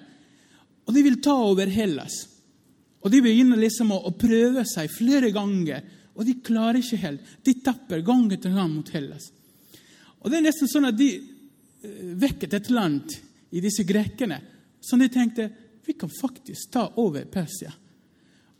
og 0.84 0.94
de 0.94 1.02
vil 1.02 1.20
ta 1.22 1.34
over 1.46 1.70
Hellas. 1.70 2.24
Og 3.04 3.10
De 3.12 3.22
begynner 3.22 3.60
liksom 3.60 3.92
å, 3.94 4.02
å 4.08 4.16
prøve 4.18 4.64
seg 4.66 4.90
flere 4.90 5.30
ganger, 5.34 5.82
og 6.14 6.26
de 6.26 6.36
klarer 6.46 6.78
ikke 6.80 7.00
helt. 7.02 7.32
De 7.42 7.56
tapper 7.64 8.04
gang 8.06 8.28
etter 8.32 8.54
gang 8.54 8.70
mot 8.70 8.90
Hellas. 8.94 9.30
Og 10.22 10.30
Det 10.30 10.38
er 10.38 10.46
nesten 10.46 10.70
sånn 10.70 10.88
at 10.88 10.98
de 10.98 11.10
eh, 11.18 12.12
vekket 12.22 12.54
et 12.56 12.70
land 12.72 13.16
i 13.54 13.62
disse 13.62 13.84
grekerne 13.86 14.40
som 14.84 15.00
de 15.00 15.08
tenkte 15.12 15.50
vi 15.84 15.96
kan 15.98 16.10
faktisk 16.10 16.70
ta 16.72 16.86
over 17.00 17.26
Persia. 17.28 17.72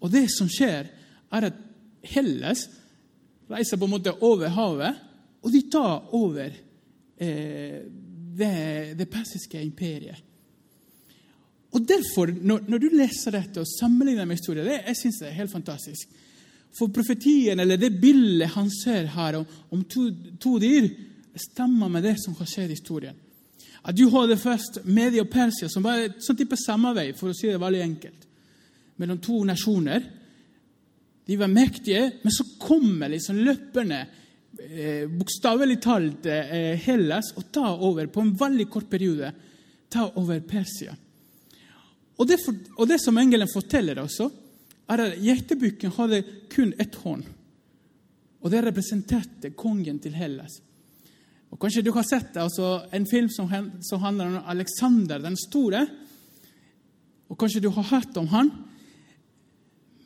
Og 0.04 0.10
det 0.12 0.26
som 0.32 0.48
skjer, 0.50 0.90
er 1.32 1.46
at 1.48 1.60
Hellas 2.04 2.66
reiser 3.48 3.80
på 3.80 3.88
en 3.88 3.94
måte 3.94 4.12
over 4.24 4.52
havet, 4.52 5.00
og 5.44 5.52
de 5.52 5.62
tar 5.72 6.12
over 6.16 6.52
eh, 7.16 7.80
det, 8.36 8.54
det, 8.98 9.08
persiske 9.08 9.60
imperiet. 9.62 10.20
Og 11.74 11.82
derfor, 11.88 12.30
når, 12.30 12.68
når, 12.68 12.82
du 12.82 12.96
leser 13.00 13.34
dette 13.34 13.62
og 13.62 13.68
sammenligner 13.68 14.28
med 14.28 14.38
historien, 14.38 14.68
det, 14.68 14.82
jeg 14.84 15.00
synes 15.00 15.20
det 15.20 15.30
er 15.30 15.40
helt 15.40 15.52
fantastisk. 15.52 16.12
For 16.74 16.90
profetien, 16.94 17.60
eller 17.60 17.78
det 17.78 17.92
bildet 18.02 18.54
han 18.56 18.70
ser 18.72 19.06
her 19.14 19.38
om, 19.38 19.44
om 19.70 19.84
to, 19.86 20.08
to, 20.42 20.56
dyr, 20.58 20.88
stemmer 21.38 21.90
med 21.90 22.02
det 22.06 22.16
som 22.22 22.34
har 22.38 22.50
skjedd 22.50 22.72
i 22.72 22.78
historien. 22.78 23.16
At 23.84 23.96
du 23.96 24.08
hadde 24.10 24.40
først 24.40 24.80
Media 24.88 25.22
og 25.22 25.30
Persia, 25.30 25.68
som 25.70 25.84
var 25.84 26.02
et 26.02 26.20
sånn 26.24 26.38
type 26.38 26.58
samarbeid, 26.58 27.14
for 27.18 27.30
å 27.30 27.36
si 27.36 27.50
det 27.50 27.60
veldig 27.62 27.82
enkelt, 27.84 28.28
mellom 28.98 29.18
to 29.22 29.42
nasjoner 29.46 30.04
de 31.24 31.36
var 31.40 31.48
mektige, 31.48 32.10
men 32.22 32.32
så 32.32 32.44
kommer 32.60 33.08
liksom 33.08 33.38
løperne, 33.46 34.00
eh, 34.60 35.06
bokstavelig 35.08 35.78
talt 35.80 36.26
eh, 36.28 36.74
Hellas, 36.84 37.32
og 37.38 37.48
tar 37.52 37.80
over 37.80 38.10
på 38.12 38.20
en 38.20 38.34
veldig 38.36 38.68
kort 38.70 38.90
periode. 38.90 39.32
tar 39.88 40.18
over 40.18 40.40
Persia. 40.40 40.90
Og 42.18 42.26
det, 42.26 42.40
for, 42.42 42.54
og 42.76 42.88
det 42.88 42.96
som 42.98 43.18
engelen 43.18 43.46
forteller 43.46 44.00
også, 44.02 44.26
er 44.88 45.02
at 45.06 45.16
geitebukken 45.22 45.94
hadde 45.96 46.22
kun 46.52 46.74
ett 46.80 46.94
hånd. 47.04 47.24
Og 48.44 48.52
det 48.52 48.60
representerte 48.66 49.54
kongen 49.56 49.98
til 50.04 50.16
Hellas. 50.18 50.58
Og 51.54 51.60
Kanskje 51.60 51.84
du 51.86 51.92
har 51.94 52.04
sett 52.06 52.36
altså, 52.36 52.82
en 52.92 53.06
film 53.06 53.30
som, 53.30 53.48
som 53.80 54.02
handler 54.02 54.26
om 54.26 54.48
Alexander 54.50 55.22
den 55.22 55.36
store. 55.38 55.86
Og 57.30 57.38
kanskje 57.38 57.62
du 57.64 57.70
har 57.72 57.88
hørt 57.92 58.16
om 58.20 58.28
han. 58.34 58.50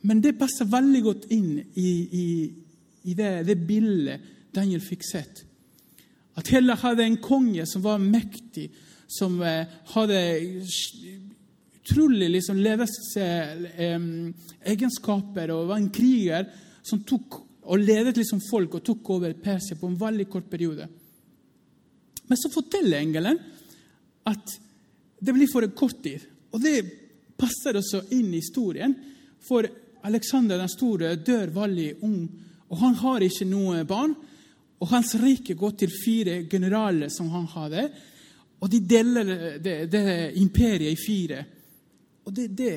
Men 0.07 0.21
det 0.23 0.37
passer 0.39 0.69
veldig 0.71 1.03
godt 1.03 1.25
inn 1.35 1.57
i, 1.59 1.91
i, 2.15 2.27
i 3.11 3.17
det, 3.17 3.33
det, 3.49 3.57
bildet 3.67 4.29
Daniel 4.55 4.85
fikk 4.85 5.03
sett. 5.09 5.43
At 6.39 6.53
Hella 6.55 6.77
hadde 6.79 7.07
en 7.09 7.19
konge 7.19 7.65
som 7.67 7.83
var 7.83 7.99
mektig, 7.99 8.69
som 9.11 9.41
eh, 9.43 9.67
hadde 9.95 10.21
utrolig 11.89 12.31
liksom, 12.31 12.61
levesegenskaper 12.61 15.51
og 15.55 15.69
var 15.69 15.77
en 15.81 15.91
kriger 15.91 16.47
som 16.83 17.05
tok 17.07 17.45
og 17.69 17.79
ledet 17.81 18.17
liksom 18.17 18.41
folk 18.41 18.75
og 18.79 18.85
tok 18.85 19.11
over 19.17 19.33
Persia 19.37 19.77
på 19.77 19.87
en 19.89 20.01
veldig 20.01 20.29
kort 20.31 20.51
periode. 20.51 20.89
Men 22.29 22.37
så 22.37 22.51
forteller 22.53 22.99
engelen 23.01 23.39
at 24.29 24.61
det 25.21 25.33
blir 25.35 25.49
for 25.53 25.63
en 25.65 25.77
kort 25.77 26.03
tid. 26.03 26.21
Og 26.53 26.61
det 26.63 26.85
passer 27.37 27.77
også 27.77 28.01
inn 28.17 28.33
i 28.33 28.41
historien. 28.41 28.95
For 29.45 29.69
Aleksander 30.09 30.59
den 30.61 30.69
store 30.73 31.17
dør 31.21 31.47
veldig 31.57 31.91
ung, 32.07 32.29
og 32.69 32.77
han 32.81 32.95
har 33.03 33.21
ikke 33.27 33.45
noe 33.49 33.85
barn. 33.89 34.15
Og 34.79 34.89
hans 34.93 35.15
rike 35.21 35.55
går 35.59 35.73
til 35.77 35.91
fire 35.93 36.43
generaler 36.49 37.09
som 37.13 37.31
han 37.35 37.47
hadde. 37.53 37.89
Og 38.63 38.71
de 38.71 38.81
deler 38.81 39.25
det, 39.61 39.91
det 39.93 40.33
imperiet 40.41 40.93
i 40.95 41.01
fire. 41.01 41.45
Og 42.29 42.35
det 42.37 42.45
er 42.51 42.57
det 42.59 42.77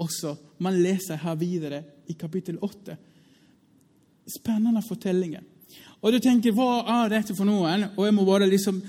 også 0.00 0.34
man 0.60 0.76
leser 0.76 1.20
her 1.22 1.38
videre 1.40 1.82
i 2.12 2.16
kapittel 2.20 2.58
8. 2.60 2.96
Spennende 4.28 4.82
fortellinger. 4.84 5.42
Og 6.00 6.12
du 6.12 6.18
tenker, 6.20 6.52
hva 6.56 6.84
er 7.00 7.12
dette 7.12 7.34
for 7.36 7.48
noen? 7.48 7.88
Og 7.96 8.04
jeg 8.06 8.14
må 8.16 8.24
bare 8.28 8.48
liksom 8.48 8.80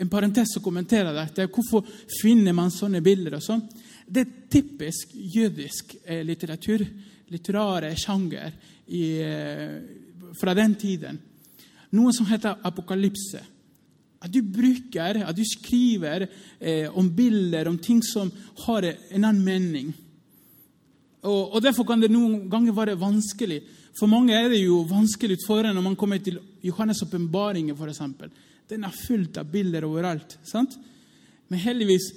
en 0.00 0.10
parentes 0.10 0.56
og 0.58 0.64
kommentere 0.64 1.14
dette. 1.16 1.48
Hvorfor 1.52 1.86
finner 2.20 2.56
man 2.56 2.72
sånne 2.74 3.02
bilder? 3.04 3.38
og 3.38 3.44
sånn? 3.44 3.64
Det 4.08 4.24
er 4.24 4.48
typisk 4.50 5.12
jødisk 5.14 5.96
eh, 6.04 6.24
litteratur, 6.26 6.84
litterære 7.28 7.92
sjanger 7.96 8.52
eh, 8.88 9.74
fra 10.40 10.54
den 10.56 10.74
tiden. 10.80 11.20
Noe 11.96 12.12
som 12.16 12.28
heter 12.28 12.60
apokalypse. 12.68 13.44
At 14.18 14.32
du 14.34 14.40
bruker, 14.42 15.22
at 15.22 15.36
du 15.36 15.44
skriver 15.46 16.26
eh, 16.58 16.88
om 16.90 17.10
bilder, 17.14 17.68
om 17.70 17.78
ting 17.78 18.02
som 18.02 18.30
har 18.64 18.86
en 18.88 19.24
annen 19.24 19.44
mening. 19.44 19.92
Og, 21.22 21.54
og, 21.54 21.60
Derfor 21.62 21.86
kan 21.86 22.02
det 22.02 22.10
noen 22.10 22.48
ganger 22.50 22.74
være 22.74 22.98
vanskelig. 22.98 23.60
For 23.98 24.10
mange 24.10 24.34
er 24.34 24.50
det 24.50 24.62
jo 24.62 24.82
vanskelig 24.90 25.38
utfordrende 25.38 25.78
når 25.78 25.86
man 25.90 25.98
kommer 25.98 26.22
til 26.22 26.38
Johannes' 26.62 27.02
åpenbaring. 27.06 27.70
Den 28.68 28.84
er 28.84 29.00
fullt 29.06 29.38
av 29.38 29.50
bilder 29.50 29.86
overalt. 29.86 30.38
sant? 30.46 30.76
Men 31.48 31.62
heldigvis 31.62 32.12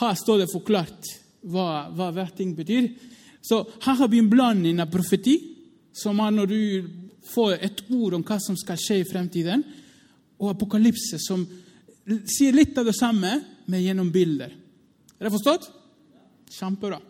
her 0.00 0.14
står 0.18 0.42
det 0.42 0.52
forklart 0.52 1.10
hva, 1.44 1.90
hva 1.94 2.10
hver 2.14 2.32
ting 2.36 2.54
betyr. 2.56 2.88
Så 3.44 3.60
her 3.84 3.98
har 4.00 4.08
vi 4.08 4.22
en 4.22 4.30
blanding 4.30 4.80
av 4.80 4.90
profeti, 4.90 5.36
som 5.92 6.18
er 6.24 6.32
når 6.34 6.50
du 6.50 6.60
får 7.28 7.58
et 7.62 7.82
ord 7.92 8.16
om 8.16 8.24
hva 8.26 8.38
som 8.42 8.56
skal 8.58 8.80
skje 8.80 9.02
i 9.02 9.08
fremtiden, 9.08 9.62
og 10.44 10.54
apokalypse, 10.54 11.18
som 11.22 11.44
sier 12.28 12.54
litt 12.54 12.76
av 12.78 12.86
det 12.88 12.96
samme, 12.96 13.38
men 13.66 13.82
gjennom 13.82 14.10
bilder. 14.12 14.52
Er 15.18 15.26
det 15.26 15.32
forstått? 15.32 15.70
Kjempebra. 16.52 17.00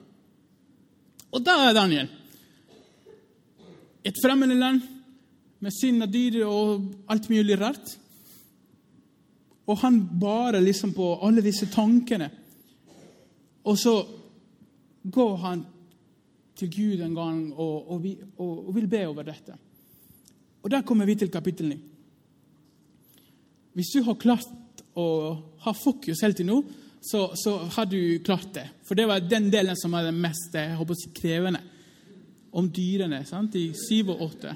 Og 1.35 1.43
da 1.43 1.57
er 1.67 1.75
Daniel. 1.75 2.09
Et 4.05 4.21
fremmede 4.23 4.55
land 4.55 4.85
med 5.65 5.75
synd 5.75 6.05
av 6.05 6.13
dyr 6.13 6.43
og 6.47 6.85
alt 7.11 7.29
mulig 7.33 7.59
rart. 7.59 7.95
Og 9.65 9.81
han 9.81 10.03
bare 10.21 10.61
liksom 10.63 10.93
på 10.95 11.15
alle 11.25 11.43
disse 11.45 11.67
tankene. 11.73 12.29
Og 13.65 13.79
så 13.81 13.95
går 15.05 15.37
han 15.43 15.65
til 16.55 16.71
Gud 16.71 17.01
en 17.03 17.17
gang 17.17 17.39
og, 17.57 17.91
og, 17.91 18.07
og, 18.37 18.69
og 18.69 18.75
vil 18.77 18.89
be 18.89 19.07
over 19.09 19.27
dette. 19.27 19.57
Og 20.63 20.71
Der 20.71 20.83
kommer 20.83 21.05
vi 21.05 21.15
til 21.15 21.31
kapittel 21.31 21.69
9. 21.69 21.81
Hvis 23.75 23.93
du 23.95 24.03
har 24.07 24.19
klart 24.21 24.83
å 24.95 25.07
ha 25.65 25.73
fokus 25.75 26.23
helt 26.23 26.39
til 26.39 26.47
nå, 26.47 26.61
så, 27.05 27.27
så, 27.37 27.57
har 27.75 27.87
du 27.91 28.19
klart 28.25 28.53
det. 28.55 28.65
For 28.87 28.97
det 28.97 29.07
var 29.11 29.25
den 29.27 29.51
delen 29.53 29.77
som 29.77 29.93
er 29.95 30.07
den 30.09 30.21
mest 30.23 30.55
jeg 30.57 30.77
håper, 30.79 31.01
krevende. 31.17 31.61
Om 32.55 32.71
dyrene 32.73 33.25
sant? 33.27 33.57
i 33.59 33.73
7 33.75 34.15
og 34.15 34.23
8. 34.31 34.55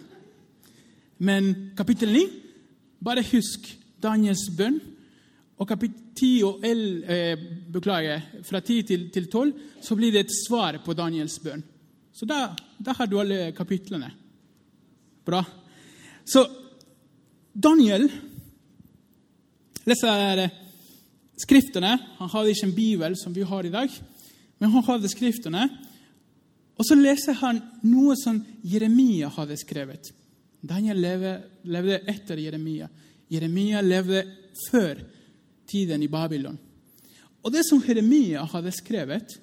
Men 1.26 1.50
kapittel 1.76 2.14
9 2.14 2.28
Bare 3.04 3.22
husk 3.26 3.66
Daniels 4.02 4.48
bønn. 4.58 4.78
Og 5.58 5.66
kapittel 5.70 6.08
10 6.18 6.30
og 6.46 6.64
11, 6.66 7.04
eh, 7.06 7.42
beklager, 7.70 8.22
fra 8.42 8.60
10 8.60 8.82
til, 8.82 9.04
til 9.14 9.28
12 9.30 9.52
så 9.82 9.94
blir 9.94 10.10
det 10.10 10.24
et 10.24 10.34
svar 10.34 10.80
på 10.82 10.94
Daniels 10.98 11.36
bønn. 11.38 11.62
Så 12.10 12.26
da, 12.26 12.56
da 12.78 12.94
har 12.98 13.06
du 13.06 13.18
alle 13.20 13.52
kapitlene. 13.54 14.08
Bra. 15.26 15.44
Så 16.26 16.42
Daniel 17.54 18.08
leser 19.90 20.48
Skriftene. 21.38 21.92
Han 22.18 22.30
hadde 22.32 22.50
ikke 22.50 22.66
en 22.66 22.74
bibel 22.74 23.14
som 23.18 23.34
vi 23.34 23.46
har 23.46 23.66
i 23.66 23.70
dag, 23.70 23.92
men 24.58 24.72
han 24.72 24.86
hadde 24.88 25.10
Skriftene. 25.10 25.68
Og 26.78 26.86
så 26.86 26.96
leser 26.98 27.38
han 27.40 27.60
noe 27.86 28.14
som 28.18 28.40
Jeremia 28.66 29.30
hadde 29.34 29.58
skrevet. 29.58 30.12
Daniel 30.60 30.98
levde, 31.02 31.34
levde 31.70 32.00
etter 32.10 32.38
Jeremia. 32.42 32.88
Jeremia 33.30 33.82
levde 33.82 34.24
før 34.68 35.02
tiden 35.68 36.02
i 36.02 36.10
Babylon. 36.10 36.58
Og 37.42 37.52
Det 37.52 37.64
som 37.66 37.82
Jeremia 37.82 38.44
hadde 38.44 38.72
skrevet, 38.74 39.38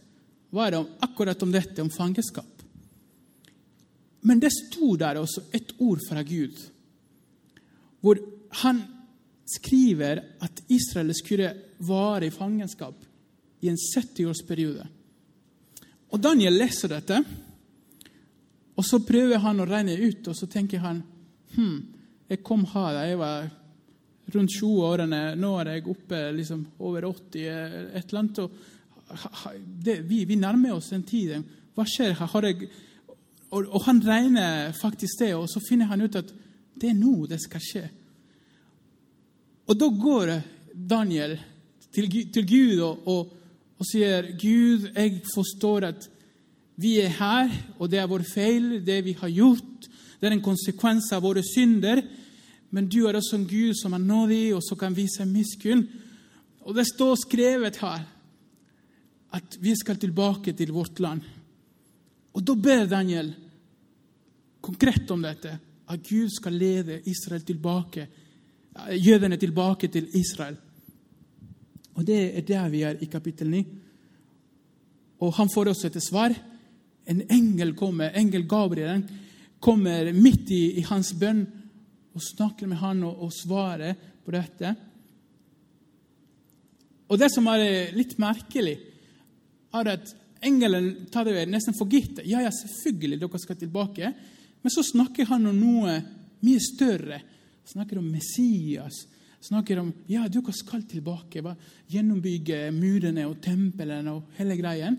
var 0.51 0.75
om, 0.77 0.87
akkurat 1.03 1.41
om 1.43 1.51
dette, 1.51 1.81
om 1.81 1.89
fangenskap. 1.91 2.63
Men 4.25 4.39
det 4.39 4.51
sto 4.53 4.95
der 4.99 5.19
også 5.19 5.47
et 5.53 5.75
ord 5.79 6.01
fra 6.07 6.23
Gud 6.25 6.57
hvor 8.05 8.19
han 8.61 8.83
skriver 9.45 10.21
at 10.41 10.61
Israel 10.73 11.13
skulle 11.15 11.53
vare 11.85 12.27
i 12.27 12.33
fangenskap 12.33 13.03
i 13.61 13.69
en 13.69 13.77
70-årsperiode. 13.77 14.85
Og 16.13 16.21
Daniel 16.21 16.57
leser 16.57 16.91
dette, 16.91 17.19
og 18.75 18.85
så 18.85 18.99
prøver 19.05 19.41
han 19.43 19.61
å 19.61 19.67
regne 19.69 19.95
ut, 19.99 20.27
og 20.27 20.35
så 20.37 20.49
tenker 20.51 20.83
han 20.83 21.03
hm, 21.55 21.77
jeg 22.29 22.41
kom 22.43 22.65
her 22.73 23.03
jeg 23.05 23.19
var 23.21 23.45
rundt 24.33 24.55
20-årene. 24.57 25.21
Nå 25.37 25.51
er 25.61 25.75
jeg 25.75 25.85
oppe 25.91 26.21
liksom, 26.35 26.63
over 26.81 27.05
80, 27.11 27.43
et 27.93 28.09
eller 28.09 28.21
annet. 28.23 28.41
Og 28.41 29.59
det, 29.85 29.99
vi, 30.09 30.23
vi, 30.25 30.37
nærmer 30.39 30.73
oss 30.73 30.89
den 30.93 31.05
tiden. 31.05 31.45
Hva 31.75 31.85
skjer 31.89 32.15
her? 32.17 32.47
Jeg, 32.49 32.69
og, 33.51 33.67
og, 33.67 33.77
han 33.85 34.01
regner 34.05 34.73
faktisk 34.79 35.21
det, 35.21 35.33
og 35.37 35.45
så 35.51 35.61
finner 35.67 35.91
han 35.91 36.01
ut 36.01 36.17
at 36.17 36.33
det 36.75 36.89
er 36.91 36.97
nå 36.97 37.27
det 37.29 37.39
skal 37.43 37.63
skje. 37.63 37.85
Og 39.65 39.77
da 39.79 39.89
går 39.89 40.31
Daniel 40.73 41.37
til, 41.93 42.09
til 42.33 42.45
Gud 42.47 42.81
og, 42.85 43.07
og, 43.07 43.31
og, 43.79 43.87
sier, 43.87 44.31
'Gud, 44.37 44.91
jeg 44.95 45.21
forstår 45.33 45.87
at 45.89 46.09
vi 46.75 46.99
er 46.99 47.11
her, 47.11 47.51
og 47.79 47.89
det 47.91 47.99
er 47.99 48.07
vår 48.07 48.25
feil, 48.27 48.85
det 48.85 49.03
vi 49.05 49.13
har 49.13 49.29
gjort.' 49.29 49.89
'Det 50.19 50.29
er 50.29 50.35
en 50.35 50.41
konsekvens 50.41 51.11
av 51.11 51.23
våre 51.23 51.43
synder.' 51.43 52.03
Men 52.71 52.89
du 52.91 53.05
er 53.07 53.15
også 53.15 53.37
en 53.37 53.47
Gud 53.47 53.73
som 53.79 53.93
er 53.93 54.03
nådig, 54.03 54.55
og 54.55 54.61
som 54.63 54.77
kan 54.77 54.95
vise 54.95 55.23
miskunn. 55.25 55.85
Og 56.65 56.75
det 56.75 56.83
står 56.89 57.15
skrevet 57.15 57.77
her 57.77 58.03
at 59.31 59.57
vi 59.61 59.75
skal 59.75 59.99
tilbake 59.99 60.51
til 60.53 60.73
vårt 60.75 60.99
land. 60.99 61.21
Og 62.35 62.43
da 62.43 62.55
ber 62.55 62.85
Daniel 62.89 63.33
konkret 64.59 65.11
om 65.11 65.23
dette, 65.23 65.53
at 65.87 66.03
Gud 66.03 66.29
skal 66.33 66.57
lede 66.57 67.01
Israel 67.07 67.45
tilbake, 67.45 68.07
jødene 68.75 69.37
tilbake 69.37 69.87
til 69.87 70.09
Israel. 70.13 70.57
Og 71.95 72.05
Det 72.05 72.37
er 72.37 72.41
der 72.41 72.69
vi 72.69 72.81
er 72.81 72.97
i 73.01 73.05
kapittel 73.05 73.49
9. 73.49 73.65
Og 75.19 75.33
han 75.33 75.49
får 75.49 75.69
også 75.71 75.87
et 75.87 76.03
svar. 76.03 76.33
En 77.07 77.21
engel 77.31 77.73
kommer, 77.75 78.11
engel 78.15 78.47
Gabriel 78.47 79.03
kommer 79.59 80.11
midt 80.13 80.49
i, 80.51 80.79
i 80.79 80.81
hans 80.81 81.13
bønn 81.13 81.45
og 82.15 82.21
snakker 82.21 82.67
med 82.67 82.77
han 82.77 83.03
og, 83.03 83.23
og 83.23 83.31
svarer 83.33 83.95
på 84.25 84.31
dette. 84.31 84.75
Og 87.07 87.19
Det 87.19 87.29
som 87.31 87.47
er 87.47 87.93
litt 87.95 88.17
merkelig, 88.19 88.75
er 89.75 89.91
at 89.91 90.13
engelen 90.45 91.05
tar 91.11 91.27
det 91.27 91.45
nesten 91.49 91.75
for 91.77 91.89
gitt. 91.91 92.21
Ja, 92.25 92.41
ja, 92.41 92.51
selvfølgelig, 92.51 93.19
dere 93.21 93.41
skal 93.41 93.59
tilbake. 93.59 94.11
Men 94.61 94.73
så 94.73 94.83
snakker 94.83 95.29
han 95.29 95.45
om 95.51 95.57
noe 95.59 95.99
mye 96.45 96.61
større. 96.63 97.21
Snakker 97.65 97.97
om 97.97 98.11
Messias. 98.11 99.07
snakker 99.41 99.79
om 99.79 99.93
ja, 100.07 100.27
dere 100.27 100.53
skal 100.53 100.83
tilbake. 100.89 101.41
Va? 101.41 101.55
Gjennombygge 101.89 102.71
murene 102.73 103.25
og 103.25 103.39
templene 103.41 104.13
og 104.13 104.37
hele 104.37 104.57
greien. 104.57 104.97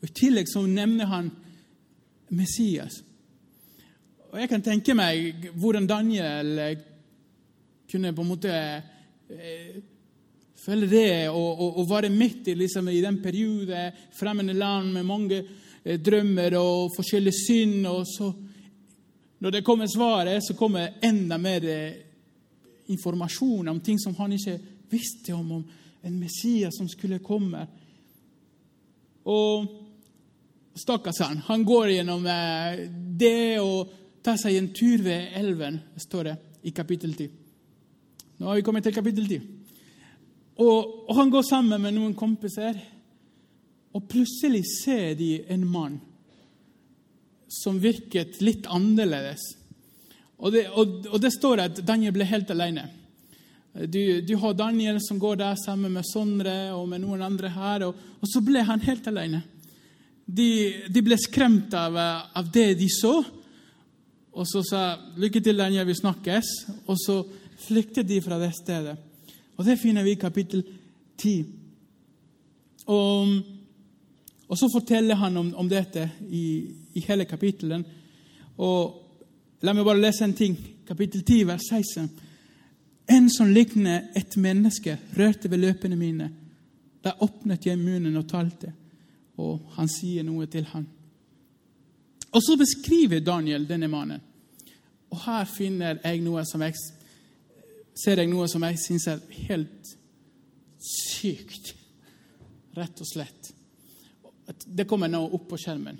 Og 0.00 0.08
I 0.08 0.14
tillegg 0.14 0.50
så 0.50 0.64
nevner 0.66 1.06
han 1.10 1.30
Messias. 2.30 3.02
Og 4.30 4.38
Jeg 4.38 4.50
kan 4.50 4.62
tenke 4.62 4.94
meg 4.94 5.50
hvordan 5.58 5.86
Daniel 5.90 6.58
eh, 6.58 6.82
kunne 7.90 8.12
på 8.14 8.22
en 8.22 8.30
måte 8.30 8.52
eh, 8.54 9.80
føle 10.60 10.86
det 10.90 11.28
og, 11.30 11.50
og, 11.50 11.80
og 11.82 11.88
være 11.90 12.12
midt 12.14 12.50
i, 12.52 12.54
liksom, 12.54 12.88
i 12.90 13.02
den 13.02 13.18
periode, 13.22 13.88
fremmede 14.14 14.54
land 14.54 14.92
med 14.94 15.06
mange 15.06 15.42
eh, 15.82 15.98
drømmer 15.98 16.58
og 16.58 16.94
forskjellige 16.94 17.42
synd. 17.46 17.86
og 17.86 18.06
så 18.06 18.32
når 19.40 19.50
det 19.50 19.64
kommer 19.64 19.86
svaret, 19.86 20.44
så 20.44 20.54
kommer 20.54 20.98
enda 21.02 21.38
mer 21.38 21.64
eh, 21.64 21.92
informasjon 22.92 23.68
om 23.68 23.80
ting 23.80 23.98
som 24.00 24.14
han 24.18 24.32
ikke 24.36 24.58
visste 24.90 25.32
om, 25.32 25.52
om 25.52 25.64
en 26.02 26.18
Messias 26.20 26.76
som 26.76 26.88
skulle 26.88 27.22
komme. 27.24 27.62
Og 29.24 29.64
stakkars 30.76 31.22
han, 31.24 31.40
han 31.46 31.64
går 31.64 31.94
gjennom 31.94 32.26
eh, 32.28 32.84
det 33.20 33.60
og 33.64 33.96
tar 34.20 34.36
seg 34.36 34.58
en 34.58 34.68
tur 34.76 35.06
ved 35.06 35.32
elven, 35.40 35.80
står 35.96 36.28
det 36.28 36.36
i 36.68 36.74
kapittel 36.76 37.16
10. 37.16 37.30
Nå 38.40 38.48
har 38.48 38.60
vi 38.60 38.66
kommet 38.66 38.84
til 38.84 38.96
kapittel 38.96 39.24
10. 39.24 39.40
Og, 40.60 41.08
og 41.08 41.16
han 41.16 41.32
går 41.32 41.48
sammen 41.48 41.80
med 41.80 41.96
noen 41.96 42.12
kompiser, 42.12 42.76
og 43.96 44.04
plutselig 44.04 44.66
ser 44.68 45.14
de 45.16 45.32
en 45.48 45.64
mann 45.64 45.96
som 47.50 47.80
virket 47.82 48.38
litt 48.44 48.68
annerledes. 48.70 49.42
Og 50.40 50.54
det, 50.54 50.68
og, 50.70 51.06
og 51.10 51.20
det 51.20 51.32
står 51.34 51.66
at 51.66 51.80
Daniel 51.84 52.14
ble 52.14 52.26
helt 52.28 52.50
alene. 52.54 52.86
Du, 53.72 54.20
du, 54.26 54.34
har 54.36 54.54
Daniel 54.54 54.98
som 55.02 55.18
går 55.20 55.36
der 55.42 55.58
sammen 55.58 55.92
med 55.94 56.06
Sondre 56.08 56.72
og 56.74 56.88
med 56.90 57.04
noen 57.04 57.22
andre 57.22 57.52
her, 57.54 57.84
og, 57.86 57.98
og 58.18 58.30
så 58.30 58.42
ble 58.42 58.64
han 58.66 58.82
helt 58.82 59.06
alene. 59.10 59.42
De, 60.26 60.48
de 60.90 61.02
ble 61.02 61.18
skremt 61.18 61.74
av, 61.74 61.98
av, 61.98 62.48
det 62.54 62.72
de 62.80 62.88
så, 62.90 63.12
og 64.30 64.46
så 64.46 64.62
sa 64.62 64.82
'Lykke 65.18 65.42
til, 65.42 65.58
Daniel, 65.58 65.86
vi 65.86 65.98
snakkes', 65.98 66.50
og 66.86 66.98
så 66.98 67.22
flyktet 67.66 68.08
de 68.08 68.20
fra 68.22 68.38
det 68.38 68.52
stedet. 68.54 68.96
Og 69.58 69.64
Det 69.64 69.78
finner 69.78 70.06
vi 70.06 70.14
i 70.14 70.20
kapittel 70.20 70.62
10. 71.18 71.44
Og, 72.86 73.42
og 74.50 74.58
så 74.58 74.66
forteller 74.72 75.14
han 75.14 75.36
om, 75.38 75.52
om 75.54 75.68
dette 75.70 76.08
i, 76.26 76.44
i 76.98 77.04
hele 77.06 77.24
kapittelet. 77.24 77.86
Og 78.58 79.00
La 79.60 79.74
meg 79.76 79.84
bare 79.84 80.00
lese 80.00 80.24
en 80.24 80.36
ting. 80.36 80.56
Kapittel 80.88 81.22
10, 81.22 81.44
vers 81.50 81.66
16. 81.68 82.08
En 83.12 83.26
som 83.30 83.50
likner 83.52 84.08
et 84.16 84.36
menneske, 84.40 84.96
rørte 85.16 85.50
ved 85.52 85.60
løpene 85.60 85.98
mine. 86.00 86.30
Da 87.04 87.12
åpnet 87.20 87.66
jeg 87.66 87.80
munnen 87.80 88.16
og 88.16 88.28
talte, 88.28 88.72
og 89.40 89.74
han 89.76 89.88
sier 89.88 90.24
noe 90.24 90.48
til 90.52 90.64
han. 90.72 90.86
Og 92.30 92.44
så 92.44 92.56
beskriver 92.56 93.20
Daniel 93.24 93.66
denne 93.68 93.88
mannen. 93.90 94.22
Og 95.10 95.18
her 95.26 95.44
finner 95.50 95.98
jeg 96.04 96.22
noe 96.22 96.44
som 96.46 96.62
jeg, 96.62 96.76
ser 97.98 98.22
jeg 98.22 98.30
noe 98.30 98.46
som 98.48 98.64
jeg 98.64 98.78
syns 98.80 99.08
er 99.10 99.24
helt 99.48 99.94
sykt. 100.80 101.74
Rett 102.78 103.02
og 103.02 103.08
slett. 103.12 103.50
Det 104.66 104.86
kommer 104.88 105.10
nå 105.10 105.22
opp 105.26 105.48
på 105.50 105.58
skjermen. 105.60 105.98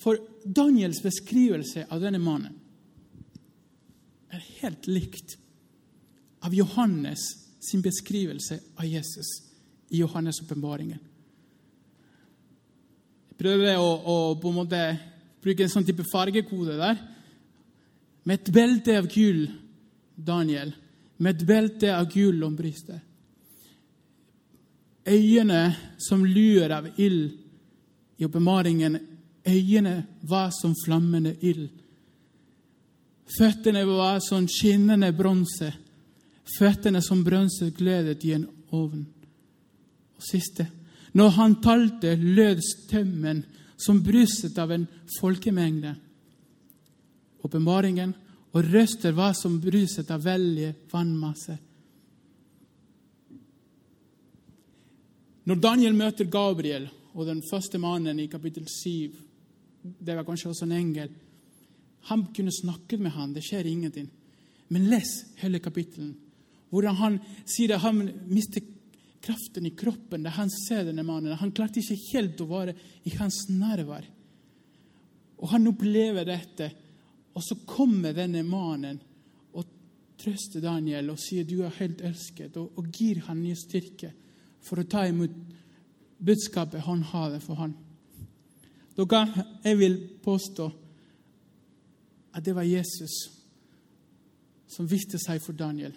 For 0.00 0.18
Daniels 0.44 1.02
beskrivelse 1.04 1.86
av 1.92 2.00
denne 2.00 2.20
mannen 2.22 2.56
er 4.30 4.44
helt 4.62 4.86
likt 4.88 5.36
av 6.46 6.54
Johannes 6.54 7.24
sin 7.60 7.82
beskrivelse 7.84 8.60
av 8.76 8.86
Jesus 8.88 9.32
i 9.90 10.00
Johannes' 10.00 10.40
åpenbaringen. 10.44 11.00
Jeg 13.30 13.38
prøver 13.40 13.80
å, 13.80 13.88
å, 13.88 14.16
på 14.40 14.52
en 14.52 14.58
måte 14.60 14.80
bruke 15.42 15.64
en 15.64 15.72
sånn 15.72 15.86
type 15.88 16.04
fargekode 16.08 16.76
der. 16.80 17.00
Med 18.28 18.40
et 18.40 18.52
belte 18.54 18.96
av 19.00 19.08
gull, 19.10 19.46
Daniel, 20.14 20.72
med 21.20 21.36
et 21.36 21.46
belte 21.48 21.92
av 21.96 22.08
gull 22.12 22.44
om 22.44 22.56
brystet. 22.56 23.00
Øyne 25.10 25.76
som 25.98 26.24
luer 26.24 26.70
av 26.70 26.86
ild 26.96 27.32
i 28.18 28.24
åpenbaringen 28.24 28.98
Øyene 29.48 30.06
var 30.22 30.50
som 30.50 30.74
flammende 30.84 31.34
ild. 31.40 31.68
Føttene 33.38 33.84
var 33.86 34.20
som 34.20 34.48
skinnende 34.48 35.12
bronse. 35.16 35.72
Føttene 36.58 37.02
som 37.02 37.24
bronse 37.24 37.70
glødet 37.76 38.24
i 38.24 38.34
en 38.36 38.46
ovn. 38.72 39.06
Og 40.16 40.22
siste 40.30 40.68
Når 41.12 41.28
han 41.28 41.54
talte, 41.62 42.14
lød 42.14 42.60
stemmen 42.62 43.44
som 43.76 44.02
bruset 44.02 44.58
av 44.58 44.70
en 44.70 44.86
folkemengde. 45.20 45.94
Åpenbaringen 47.42 48.12
og 48.52 48.64
røster 48.64 49.12
var 49.12 49.32
som 49.34 49.56
bruset 49.60 50.10
av 50.10 50.22
veldige 50.22 50.74
vannmasser. 50.92 51.58
Når 55.50 55.58
Daniel 55.58 55.96
møter 55.98 56.28
Gabriel 56.30 56.84
og 57.10 57.24
den 57.26 57.40
første 57.42 57.78
mannen 57.82 58.20
i 58.22 58.28
kapittel 58.30 58.68
7 58.70 59.16
det 59.98 60.14
var 60.14 60.22
kanskje 60.22 60.52
også 60.52 60.66
en 60.68 60.74
engel. 60.76 61.08
Han 62.06 62.28
kunne 62.36 62.52
snakket 62.54 63.00
med 63.02 63.10
ham, 63.16 63.32
det 63.34 63.42
skjer 63.42 63.66
ingenting. 63.66 64.06
Men 64.70 64.86
les 64.92 65.10
hele 65.40 65.58
kapittelen, 65.58 66.12
hvordan 66.70 67.00
han 67.00 67.18
sier 67.48 67.74
at 67.74 67.82
han 67.82 67.98
mister 68.30 68.62
kraften 69.24 69.66
i 69.66 69.74
kroppen 69.74 70.22
da 70.22 70.36
han 70.36 70.52
ser 70.54 70.84
denne 70.86 71.02
mannen. 71.08 71.34
Han 71.40 71.50
klarte 71.56 71.82
ikke 71.82 71.98
helt 72.12 72.44
å 72.44 72.48
være 72.52 72.76
i 73.10 73.16
hans 73.16 73.42
nærvær. 73.50 74.06
Og 75.40 75.50
han 75.50 75.66
opplever 75.72 76.30
dette, 76.30 76.70
og 77.34 77.42
så 77.42 77.58
kommer 77.66 78.14
denne 78.14 78.46
mannen 78.46 79.02
og 79.56 79.66
trøster 80.20 80.62
Daniel 80.62 81.10
og 81.10 81.18
sier 81.18 81.48
du 81.48 81.64
er 81.64 81.78
helt 81.82 82.06
elsket, 82.06 82.54
og, 82.60 82.70
og 82.78 82.94
gir 82.94 83.24
han 83.26 83.42
ny 83.42 83.58
styrke 83.58 84.14
for 84.62 84.80
å 84.80 84.88
ta 84.88 85.06
imot 85.08 85.32
budskapet 86.20 86.84
han 86.84 87.02
har 87.12 87.38
for. 87.40 87.72
Dere, 88.96 89.44
jeg 89.64 89.78
vil 89.78 89.98
påstå 90.22 90.70
at 92.34 92.44
det 92.44 92.54
var 92.54 92.68
Jesus 92.68 93.16
som 94.70 94.88
viste 94.88 95.18
seg 95.18 95.40
for 95.42 95.56
Daniel. 95.56 95.92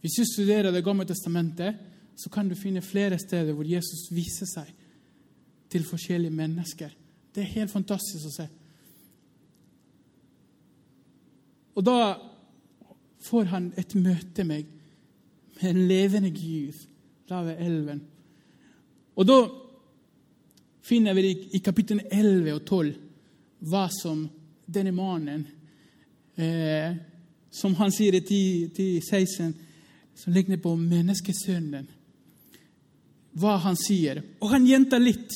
Hvis 0.00 0.16
du 0.16 0.24
studerer 0.24 0.72
Det 0.72 0.84
gamle 0.84 1.04
testamentet, 1.04 1.74
så 2.16 2.30
kan 2.30 2.48
du 2.48 2.54
finne 2.54 2.82
flere 2.82 3.18
steder 3.18 3.52
hvor 3.52 3.64
Jesus 3.64 4.10
viser 4.12 4.46
seg 4.46 4.68
til 5.70 5.84
forskjellige 5.84 6.30
mennesker. 6.30 6.90
Det 7.34 7.42
er 7.42 7.54
helt 7.54 7.70
fantastisk 7.70 8.26
å 8.26 8.32
se. 8.34 8.46
Og 11.74 11.84
da 11.86 12.16
får 13.24 13.44
han 13.52 13.72
et 13.78 13.94
møte 13.94 14.44
med, 14.44 14.64
med 15.60 15.70
en 15.70 15.82
levende 15.88 16.30
Gud 16.30 16.86
der 17.30 17.46
ved 17.46 17.62
elven. 17.62 18.00
Og 19.16 19.26
da 19.26 19.38
finner 20.82 21.14
vi 21.14 21.30
i 21.54 21.62
kapittel 21.62 22.02
11 22.10 22.54
og 22.54 22.64
12 22.64 22.92
hva 23.70 23.86
som 23.92 24.24
denne 24.66 24.92
mannen 24.96 25.44
eh, 26.36 26.96
Som 27.50 27.74
han 27.80 27.90
sier 27.90 28.14
i 28.14 28.20
10-16, 28.70 29.52
som 30.14 30.32
ligner 30.32 30.60
på 30.62 30.70
menneskesønnen. 30.78 31.88
Hva 33.42 33.56
han 33.64 33.74
sier. 33.74 34.20
Og 34.38 34.52
han 34.52 34.68
gjentar 34.68 35.02
litt 35.02 35.34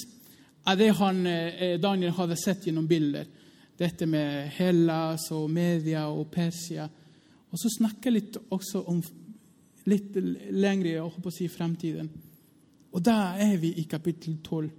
av 0.70 0.78
det 0.78 0.92
han, 1.00 1.26
eh, 1.26 1.74
Daniel 1.82 2.14
hadde 2.14 2.38
sett 2.38 2.68
gjennom 2.68 2.86
bilder. 2.86 3.26
Dette 3.74 4.06
med 4.06 4.46
Hellas 4.54 5.26
og 5.34 5.50
Media 5.50 6.06
og 6.06 6.30
Persia. 6.30 6.86
Og 7.50 7.58
så 7.58 7.72
snakker 7.80 8.12
jeg 8.12 8.20
litt 8.20 8.38
også 8.54 8.84
om 8.86 9.02
litt 9.90 10.16
lengre 10.50 10.94
jeg 10.94 11.04
håper 11.04 11.30
å 11.30 11.34
si, 11.34 11.48
fremtiden. 11.52 12.08
Og 12.94 13.02
da 13.04 13.34
er 13.40 13.56
vi 13.60 13.74
i 13.80 13.84
kapittel 13.90 14.38
12. 14.40 14.70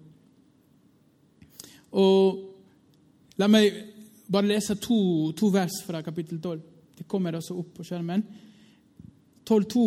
Og 1.95 2.43
La 3.35 3.47
meg 3.51 3.73
bare 4.31 4.47
lese 4.47 4.77
to, 4.79 5.31
to 5.35 5.51
vers 5.53 5.81
fra 5.85 6.01
kapittel 6.03 6.39
12. 6.39 6.59
Det 6.95 7.07
kommer 7.07 7.35
også 7.35 7.57
opp 7.59 7.73
på 7.77 7.85
skjermen. 7.85 8.23
12,2.: 9.45 9.83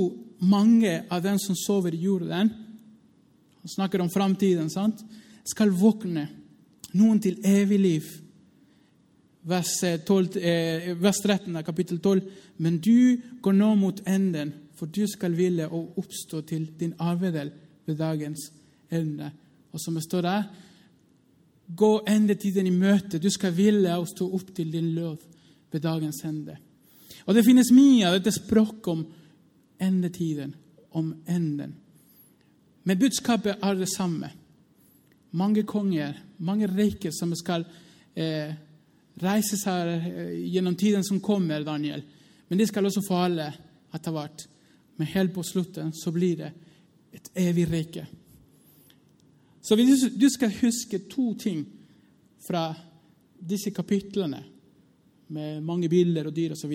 Mange 0.46 1.04
av 1.10 1.22
dem 1.22 1.38
som 1.40 1.56
sover 1.56 1.94
i 1.94 2.04
jorden 2.04 2.50
Han 3.58 3.68
snakker 3.74 4.00
om 4.00 4.10
framtiden, 4.10 4.68
sant? 4.70 5.00
Skal 5.44 5.72
våkne, 5.74 6.28
noen 6.94 7.18
til 7.20 7.40
evig 7.44 7.78
liv. 7.80 8.06
Vers, 9.48 9.72
12, 10.06 10.36
eh, 10.36 10.94
vers 10.94 11.18
13 11.24 11.56
av 11.56 11.64
kapittel 11.66 11.98
12. 11.98 12.22
Men 12.58 12.78
du 12.78 13.18
går 13.42 13.52
nå 13.52 13.74
mot 13.74 14.00
enden, 14.06 14.52
for 14.78 14.86
du 14.86 15.02
skal 15.10 15.34
ville 15.34 15.66
å 15.66 15.80
oppstå 15.98 16.40
til 16.46 16.68
din 16.78 16.94
arvedel 17.02 17.50
ved 17.86 17.98
dagens 17.98 18.48
ende. 18.94 19.32
Og 19.72 19.82
som 19.82 19.98
det 19.98 20.06
står 20.06 20.26
der, 20.26 20.48
Gå 21.76 21.98
endetiden 22.08 22.66
i 22.66 22.72
møte. 22.72 23.18
Du 23.20 23.28
skal 23.30 23.52
ville 23.52 23.92
å 23.92 24.06
stå 24.08 24.24
opp 24.38 24.54
til 24.56 24.70
din 24.72 24.94
lov 24.96 25.18
ved 25.68 25.82
dagens 25.84 26.22
ende. 26.24 26.56
Og 27.26 27.34
Det 27.34 27.44
finnes 27.44 27.68
mye 27.76 28.06
av 28.08 28.14
dette 28.16 28.32
språket 28.32 28.88
om 28.88 29.02
endetiden, 29.78 30.54
om 30.96 31.12
enden. 31.28 31.74
Men 32.84 32.98
budskapet 32.98 33.60
er 33.60 33.76
det 33.76 33.90
samme. 33.92 34.30
Mange 35.36 35.62
konger, 35.68 36.16
mange 36.38 36.70
reiker 36.72 37.12
som 37.12 37.34
skal 37.36 37.66
eh, 38.16 38.54
reise 39.20 39.58
seg 39.60 39.90
eh, 39.92 40.38
gjennom 40.48 40.76
tiden 40.76 41.04
som 41.04 41.20
kommer, 41.20 41.60
Daniel. 41.66 42.00
Men 42.48 42.58
de 42.58 42.66
skal 42.66 42.88
også 42.88 43.04
falle 43.04 43.50
etter 43.92 44.14
hvert. 44.14 44.46
Men 44.98 45.10
helt 45.14 45.34
på 45.34 45.44
slutten 45.46 45.92
så 45.94 46.12
blir 46.14 46.40
det 46.42 46.52
et 47.14 47.30
evig 47.38 47.68
rike. 47.70 48.06
Så 49.62 49.76
hvis 49.78 50.06
du 50.14 50.28
skal 50.32 50.54
huske 50.60 51.00
to 51.10 51.32
ting 51.38 51.64
fra 52.42 52.70
disse 53.38 53.70
kapitlene, 53.74 54.42
med 55.28 55.60
mange 55.60 55.90
bilder 55.92 56.30
og 56.30 56.32
dyr 56.32 56.54
osv. 56.54 56.72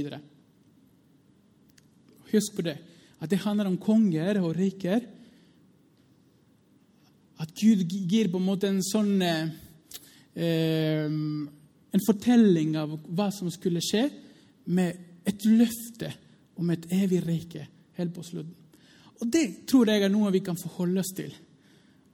Husk 2.29 2.55
på 2.55 2.65
det, 2.67 2.75
at 3.17 3.31
det 3.31 3.41
handler 3.41 3.71
om 3.71 3.79
konger 3.81 4.38
og 4.43 4.53
riker 4.55 5.01
Gud 7.53 7.83
gir 8.09 8.29
på 8.31 8.39
en 8.39 8.47
måte 8.47 8.69
en 8.71 8.81
sånn 8.83 9.21
eh, 9.21 9.43
En 11.93 12.05
fortelling 12.07 12.73
av 12.79 12.95
hva 13.13 13.27
som 13.33 13.51
skulle 13.53 13.83
skje, 13.83 14.07
med 14.65 15.27
et 15.27 15.45
løfte 15.45 16.09
om 16.57 16.69
et 16.73 16.88
evig 16.95 17.19
rike 17.25 17.67
helt 17.99 18.13
på 18.15 18.25
slutten. 18.25 18.56
Og 19.21 19.27
Det 19.32 19.65
tror 19.69 19.89
jeg 19.89 20.03
er 20.03 20.12
noe 20.12 20.32
vi 20.34 20.43
kan 20.43 20.58
forholde 20.60 20.99
oss 20.99 21.13
til. 21.15 21.34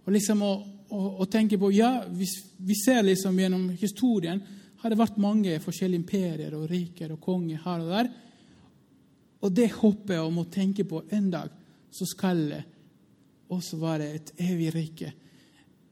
Og 0.06 0.14
liksom 0.14 0.42
å, 0.46 0.54
å, 0.90 1.02
å 1.24 1.28
tenke 1.32 1.58
på, 1.62 1.72
ja, 1.74 2.04
vi, 2.10 2.28
vi, 2.66 2.76
ser 2.78 3.04
liksom 3.06 3.38
gjennom 3.40 3.70
historien 3.80 4.42
har 4.80 4.92
det 4.92 5.00
vært 5.00 5.20
mange 5.22 5.58
forskjellige 5.62 6.00
imperier 6.00 6.56
og 6.56 6.70
riker 6.72 7.14
og 7.14 7.22
konger 7.24 7.64
her 7.66 7.84
og 7.84 7.94
der. 7.94 8.12
Og 9.40 9.56
det 9.56 9.70
håper 9.78 10.18
jeg 10.18 10.28
om 10.28 10.42
å 10.42 10.50
tenke 10.52 10.86
på 10.88 11.04
en 11.16 11.32
dag, 11.32 11.52
så 11.92 12.08
skal 12.08 12.44
det 12.52 12.62
også 13.50 13.80
være 13.82 14.10
et 14.16 14.34
evig 14.46 14.70
rike. 14.76 15.12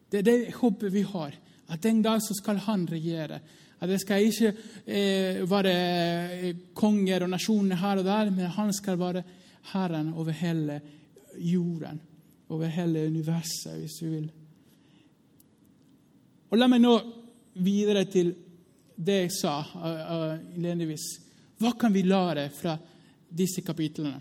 Det 0.08 0.22
er 0.22 0.28
det 0.28 0.56
håpet 0.60 0.94
vi 0.94 1.04
har. 1.08 1.34
At 1.74 1.86
en 1.86 2.02
dag 2.04 2.22
så 2.24 2.36
skal 2.38 2.62
han 2.64 2.86
regjere. 2.88 3.40
At 3.78 3.90
det 3.92 4.00
skal 4.02 4.26
ikke 4.26 4.54
eh, 4.86 5.42
være 5.46 5.74
eh, 5.74 6.62
konger 6.78 7.26
og 7.26 7.34
nasjoner 7.34 7.82
her 7.82 8.02
og 8.02 8.08
der, 8.08 8.32
men 8.32 8.54
han 8.56 8.72
skal 8.74 9.00
være 9.00 9.24
herren 9.74 10.14
over 10.14 10.32
hele 10.32 10.82
jorden, 11.38 12.00
over 12.50 12.72
hele 12.72 13.06
universet, 13.08 13.80
hvis 13.80 13.98
du 14.02 14.10
vil. 14.10 14.28
Og 16.48 16.60
La 16.60 16.70
meg 16.72 16.82
nå 16.82 16.94
videre 17.64 18.06
til 18.10 18.32
det 18.98 19.18
jeg 19.26 19.34
sa 19.36 19.60
uh, 19.62 20.38
innledningsvis. 20.56 21.08
Hva 21.60 21.74
kan 21.78 21.94
vi 21.94 22.06
lære 22.06 22.48
fra 22.54 22.78
disse 23.28 23.62
kapitlene? 23.66 24.16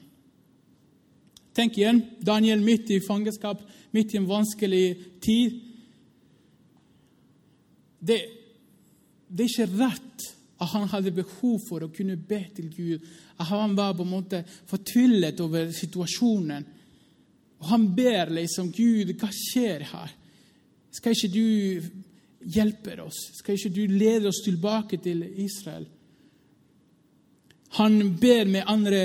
Tenk 1.56 1.78
igjen 1.78 2.02
Daniel 2.20 2.60
midt 2.64 2.90
i 2.92 3.00
fangenskap, 3.00 3.62
midt 3.96 4.12
i 4.12 4.18
en 4.20 4.28
vanskelig 4.28 4.86
tid. 5.24 5.60
Det, 7.96 8.18
det 9.28 9.46
er 9.46 9.52
ikke 9.52 9.78
rett 9.78 10.26
at 10.58 10.70
han 10.72 10.88
hadde 10.88 11.12
behov 11.12 11.60
for 11.68 11.84
å 11.84 11.92
kunne 11.92 12.16
be 12.16 12.40
til 12.56 12.70
Gud. 12.72 13.08
At 13.36 13.50
han 13.50 13.74
var 13.76 13.94
på 13.96 14.06
en 14.06 14.14
måte 14.14 14.42
fortvillet 14.68 15.40
over 15.44 15.72
situasjonen. 15.74 16.64
Og 17.60 17.66
han 17.72 17.90
ber 17.96 18.32
liksom 18.38 18.70
Gud, 18.72 19.12
hva 19.20 19.28
skjer 19.32 19.84
her? 19.90 20.14
Skal 20.96 21.12
ikke 21.12 21.32
du 21.34 22.48
hjelpe 22.56 22.96
oss? 23.04 23.18
Skal 23.36 23.58
ikke 23.58 23.74
du 23.74 23.82
lede 23.92 24.30
oss 24.30 24.40
tilbake 24.44 25.00
til 25.04 25.26
Israel? 25.44 25.84
Han 27.76 28.16
ber 28.20 28.48
med 28.48 28.64
andre 28.66 29.02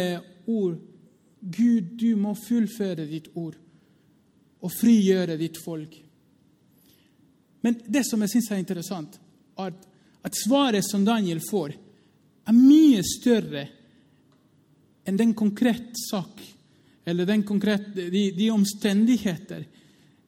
ord 0.47 0.79
Gud, 1.41 1.97
du 1.97 2.15
må 2.21 2.35
fullføre 2.37 3.07
ditt 3.09 3.31
ord 3.33 3.55
og 4.61 4.69
frigjøre 4.75 5.39
ditt 5.39 5.57
folk. 5.57 5.95
Men 7.65 7.79
det 7.81 8.03
som 8.05 8.21
jeg 8.21 8.35
syns 8.35 8.51
er 8.51 8.61
interessant, 8.61 9.17
er 9.57 9.71
at 9.71 9.87
at 10.21 10.37
svaret 10.37 10.85
som 10.85 11.05
Daniel 11.05 11.41
får, 11.43 11.73
er 12.45 12.57
mye 12.57 13.01
større 13.05 13.67
enn 15.05 15.17
den 15.17 15.33
konkrete 15.37 15.97
sak 15.97 16.41
eller 17.05 17.25
den 17.25 17.43
konkrete, 17.43 18.09
de, 18.09 18.31
de, 18.31 18.49
omstendigheter 18.53 19.65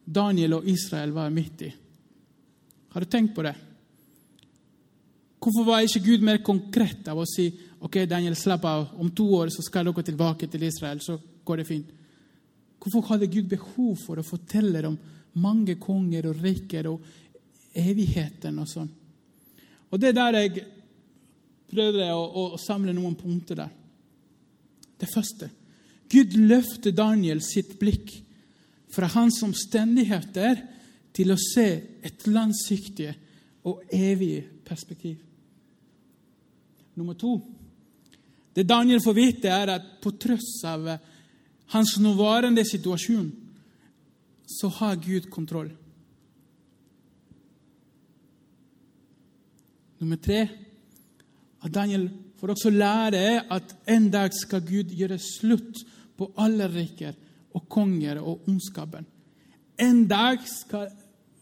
Daniel 0.04 0.58
og 0.58 0.66
Israel 0.68 1.14
var 1.14 1.30
midt 1.30 1.62
i. 1.62 1.70
Har 2.94 3.00
du 3.00 3.10
tenkt 3.10 3.34
på 3.34 3.44
det? 3.46 3.54
Hvorfor 5.38 5.66
var 5.68 5.84
ikke 5.84 6.02
Gud 6.04 6.24
mer 6.24 6.40
konkret 6.44 7.06
av 7.10 7.20
å 7.20 7.26
si 7.28 7.46
ok, 7.84 8.00
Daniel, 8.08 8.36
slapp 8.36 8.64
av, 8.66 8.86
om 8.98 9.10
to 9.14 9.28
år 9.38 9.52
så 9.52 9.62
skal 9.62 9.86
dere 9.86 10.06
tilbake 10.06 10.48
til 10.50 10.66
Israel, 10.66 11.02
så 11.04 11.18
går 11.44 11.60
det 11.60 11.68
fint? 11.68 11.90
Hvorfor 12.80 13.14
hadde 13.14 13.30
Gud 13.32 13.48
behov 13.48 13.94
for 14.00 14.20
å 14.20 14.26
fortelle 14.26 14.82
om 14.88 14.98
mange 15.40 15.76
konger 15.80 16.28
og 16.30 16.42
riker 16.42 16.88
og 16.90 17.06
evigheten 17.74 18.58
og 18.60 18.68
sånn? 18.70 18.90
Og 19.94 20.00
Det 20.00 20.10
er 20.10 20.16
der 20.18 20.36
jeg 20.40 20.64
prøvde 21.70 22.06
å, 22.10 22.54
å 22.54 22.58
samle 22.58 22.92
noen 22.96 23.14
punkter 23.14 23.60
der. 23.62 23.70
Det 24.98 25.06
første 25.10 25.50
Gud 26.10 26.34
løfter 26.36 26.94
Daniel 26.94 27.40
sitt 27.42 27.76
blikk 27.78 28.10
fra 28.94 29.08
hans 29.14 29.40
omstendigheter 29.46 30.60
til 31.14 31.30
å 31.32 31.38
se 31.40 31.66
et 32.04 32.26
langsiktig 32.26 33.08
og 33.66 33.86
evig 33.94 34.42
perspektiv. 34.66 35.16
Nummer 36.94 37.14
to 37.18 37.40
Det 38.54 38.62
Daniel 38.62 39.00
får 39.02 39.14
vite, 39.14 39.50
er 39.50 39.72
at 39.72 39.86
på 40.02 40.12
tross 40.14 40.60
av 40.62 40.84
hans 41.74 41.96
nåværende 41.98 42.62
situasjon, 42.62 43.32
så 44.46 44.68
har 44.68 45.00
Gud 45.02 45.26
kontroll. 45.30 45.72
Nummer 50.04 50.20
tre 50.20 50.42
at 51.64 51.72
Daniel 51.72 52.10
får 52.36 52.50
også 52.52 52.70
lære 52.70 53.46
at 53.54 53.70
en 53.88 54.10
dag 54.12 54.34
skal 54.36 54.60
Gud 54.68 54.90
gjøre 54.92 55.16
slutt 55.16 55.78
på 56.18 56.26
alle 56.36 56.66
riker 56.68 57.14
og 57.56 57.64
konger 57.72 58.20
og 58.20 58.42
ondskapen. 58.50 59.06
En 59.80 60.02
dag 60.08 60.42
skal, 60.44 60.90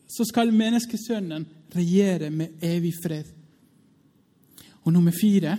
så 0.07 0.25
skal 0.29 0.55
menneskesønnen 0.55 1.47
regjere 1.75 2.31
med 2.31 2.63
evig 2.63 2.93
fred. 3.03 3.33
Og 4.85 4.93
nummer 4.93 5.13
fire 5.21 5.57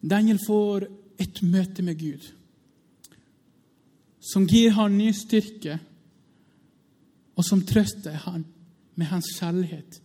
Daniel 0.00 0.38
får 0.46 0.86
et 1.18 1.42
møte 1.42 1.82
med 1.82 1.98
Gud 1.98 2.30
som 4.20 4.44
gir 4.46 4.70
ham 4.76 4.92
ny 4.94 5.10
styrke, 5.16 5.78
og 7.34 7.44
som 7.44 7.62
trøster 7.64 8.18
ham 8.26 8.44
med 8.94 9.08
hans 9.08 9.30
kjærlighet. 9.38 9.96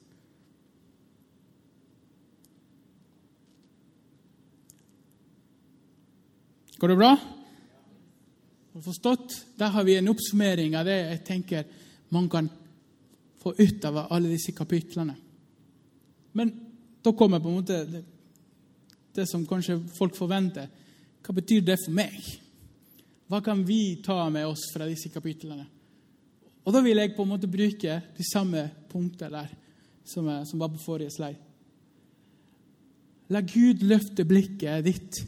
Går 6.77 6.87
det 6.87 6.95
bra? 6.95 7.17
Forstått? 8.83 9.45
Der 9.55 9.71
har 9.71 9.83
vi 9.83 9.95
en 9.95 10.11
oppsummering 10.11 10.75
av 10.75 10.85
det 10.85 10.97
jeg 10.97 11.21
tenker 11.27 11.67
man 12.11 12.27
kan 12.29 12.49
få 13.39 13.53
ut 13.57 13.85
av 13.85 13.97
alle 14.09 14.33
disse 14.33 14.51
kapitlene. 14.51 15.15
Men 16.35 16.51
da 17.01 17.13
kommer 17.13 17.39
på 17.39 17.51
en 17.51 17.59
måte 17.61 17.77
det, 17.85 18.01
det 19.15 19.27
som 19.29 19.45
kanskje 19.47 19.77
folk 19.95 20.17
forventer. 20.17 20.67
Hva 21.23 21.35
betyr 21.37 21.63
det 21.63 21.77
for 21.85 21.95
meg? 21.95 22.17
Hva 23.31 23.39
kan 23.45 23.63
vi 23.65 24.01
ta 24.05 24.17
med 24.29 24.47
oss 24.47 24.67
fra 24.73 24.87
disse 24.89 25.09
kapitlene? 25.13 25.65
Og 26.65 26.73
Da 26.73 26.81
vil 26.81 26.97
jeg 26.97 27.13
på 27.15 27.23
en 27.23 27.29
måte 27.29 27.47
bruke 27.47 28.01
de 28.17 28.25
samme 28.25 28.67
punktene 28.89 29.31
der 29.37 29.51
som, 30.05 30.27
som 30.45 30.59
var 30.59 30.73
på 30.73 30.81
forrige 30.81 31.13
slide. 31.13 31.39
La 33.29 33.41
Gud 33.41 33.81
løfte 33.85 34.25
blikket 34.25 34.83
ditt 34.85 35.21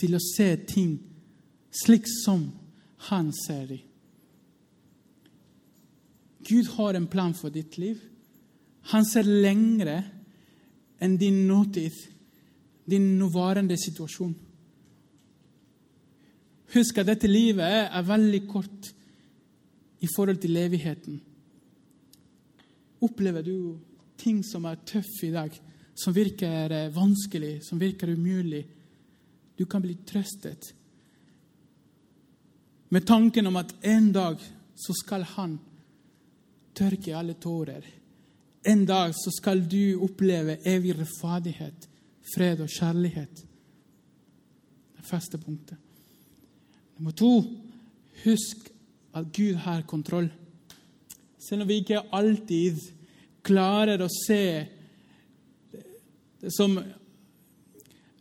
til 0.00 0.16
å 0.16 0.22
se 0.24 0.48
ting 0.68 0.96
slik 1.82 2.08
som 2.08 2.48
han 3.10 3.30
ser 3.36 3.66
dem. 3.70 3.86
Gud 6.50 6.66
har 6.78 6.96
en 6.96 7.06
plan 7.06 7.34
for 7.36 7.52
ditt 7.52 7.76
liv. 7.78 8.00
Han 8.90 9.04
ser 9.06 9.28
lengre 9.28 10.00
enn 11.00 11.18
din 11.20 11.44
nåtid, 11.46 11.94
din 12.88 13.12
nåværende 13.20 13.76
situasjon. 13.78 14.32
Husk 16.74 16.98
at 16.98 17.10
dette 17.10 17.28
livet 17.30 17.90
er 17.90 18.08
veldig 18.08 18.40
kort 18.48 18.90
i 20.00 20.08
forhold 20.14 20.40
til 20.42 20.56
evigheten. 20.56 21.20
Opplever 23.04 23.44
du 23.44 23.78
ting 24.20 24.42
som 24.44 24.66
er 24.68 24.80
tøffe 24.86 25.28
i 25.28 25.34
dag, 25.34 25.54
som 25.94 26.14
virker 26.16 26.90
vanskelig, 26.94 27.60
som 27.66 27.80
virker 27.80 28.12
umulig? 28.12 28.64
Du 29.60 29.66
kan 29.68 29.82
bli 29.84 29.92
trøstet 30.08 30.70
med 32.88 33.04
tanken 33.06 33.46
om 33.46 33.58
at 33.60 33.74
en 33.84 34.06
dag 34.12 34.40
så 34.74 34.94
skal 34.96 35.26
han 35.36 35.58
tørke 36.74 37.12
alle 37.16 37.34
tårer. 37.36 37.84
En 38.64 38.86
dag 38.88 39.12
så 39.14 39.30
skal 39.36 39.60
du 39.68 40.00
oppleve 40.00 40.56
evig 40.64 40.94
rettferdighet, 40.96 41.86
fred 42.32 42.62
og 42.64 42.72
kjærlighet. 42.72 43.42
Det 44.96 45.04
første 45.04 45.38
punktet. 45.38 45.76
Nummer 46.96 47.12
to 47.12 47.30
husk 48.24 48.70
at 49.12 49.28
Gud 49.36 49.60
har 49.60 49.84
kontroll. 49.84 50.30
Selv 51.36 51.62
om 51.62 51.68
vi 51.68 51.82
ikke 51.82 52.00
alltid 52.16 52.80
klarer 53.44 54.00
å 54.00 54.08
se 54.08 54.42
det 56.40 56.56
som 56.56 56.80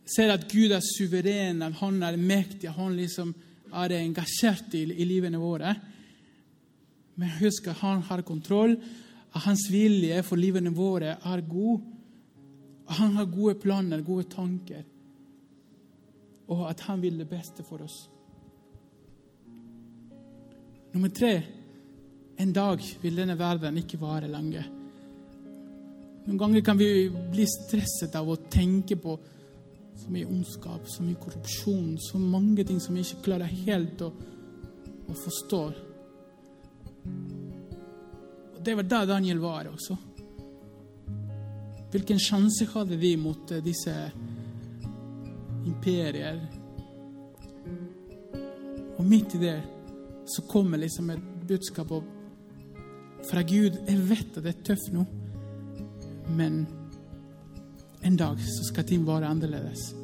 ser 0.10 0.34
at 0.34 0.48
Gud 0.50 0.74
er 0.74 0.84
suveren, 0.86 1.62
at 1.65 1.78
han 1.82 2.02
er 2.04 2.17
mektig, 2.17 2.69
at 2.69 2.78
han 2.80 2.95
liksom 2.98 3.34
er 3.69 3.95
engasjert 4.00 4.74
i, 4.78 4.86
i 4.98 5.08
livene 5.08 5.41
våre. 5.41 5.76
Men 7.19 7.36
husk 7.41 7.67
at 7.69 7.82
han 7.84 8.02
har 8.08 8.26
kontroll, 8.28 8.78
at 9.30 9.45
hans 9.45 9.67
vilje 9.69 10.22
for 10.26 10.41
livene 10.41 10.72
våre 10.74 11.17
er 11.17 11.45
god. 11.45 11.84
At 12.89 13.02
han 13.04 13.17
har 13.19 13.30
gode 13.30 13.60
planer, 13.62 14.02
gode 14.02 14.26
tanker, 14.32 14.82
og 16.50 16.65
at 16.72 16.82
han 16.88 17.02
vil 17.04 17.19
det 17.22 17.30
beste 17.30 17.62
for 17.67 17.84
oss. 17.86 18.00
Nummer 20.89 21.12
tre 21.13 21.34
en 22.39 22.54
dag 22.56 22.82
vil 23.02 23.19
denne 23.19 23.36
verden 23.38 23.78
ikke 23.78 24.00
vare 24.02 24.30
lenge. 24.32 24.63
Noen 26.26 26.39
ganger 26.39 26.63
kan 26.65 26.80
vi 26.80 27.10
bli 27.10 27.45
stresset 27.50 28.15
av 28.15 28.30
å 28.32 28.39
tenke 28.50 28.95
på 29.02 29.17
så 30.00 30.12
mye 30.14 30.28
ondskap, 30.28 30.88
så 30.88 31.04
mye 31.04 31.20
korrupsjon, 31.20 31.98
så 32.02 32.20
mange 32.22 32.64
ting 32.68 32.80
som 32.82 32.96
jeg 32.96 33.08
ikke 33.08 33.26
klarer 33.30 33.58
helt 33.66 34.02
å, 34.06 34.12
å 35.10 35.18
forstå. 35.24 35.64
Og 38.56 38.62
Det 38.64 38.76
var 38.76 38.88
der 38.88 39.10
Daniel 39.10 39.42
var 39.44 39.70
også. 39.72 39.98
Hvilken 41.90 42.20
sjanse 42.22 42.68
hadde 42.70 43.00
de 43.02 43.16
mot 43.18 43.52
eh, 43.52 43.64
disse 43.66 43.94
imperier? 45.66 46.38
Og 49.00 49.06
midt 49.08 49.36
i 49.36 49.42
det 49.42 49.58
så 50.30 50.44
kommer 50.46 50.78
liksom 50.78 51.10
et 51.10 51.24
budskap 51.50 51.92
opp 51.98 53.24
fra 53.30 53.42
Gud. 53.42 53.80
Jeg 53.88 54.04
vet 54.10 54.38
at 54.38 54.44
det 54.46 54.54
er 54.54 54.68
tøft 54.70 54.92
nå, 54.94 55.06
men 56.38 56.62
en 58.04 58.18
dag 58.18 58.40
så 58.40 58.64
skal 58.64 58.88
ting 58.88 59.08
være 59.08 59.28
annerledes. 59.28 59.96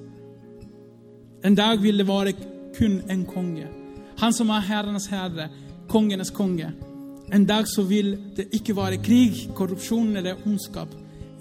En 1.45 1.55
dag 1.55 1.81
vil 1.81 1.97
det 1.97 2.07
være 2.07 2.33
kun 2.77 3.01
en 3.11 3.25
konge. 3.25 3.67
Han 4.17 4.33
som 4.33 4.49
er 4.49 4.65
herrenes 4.65 5.07
herre, 5.11 5.49
kongenes 5.87 6.29
konge. 6.29 6.71
En 7.33 7.45
dag 7.45 7.67
så 7.67 7.83
vil 7.83 8.17
det 8.37 8.47
ikke 8.53 8.75
være 8.75 9.01
krig, 9.03 9.49
korrupsjon 9.55 10.15
eller 10.17 10.41
ondskap. 10.45 10.89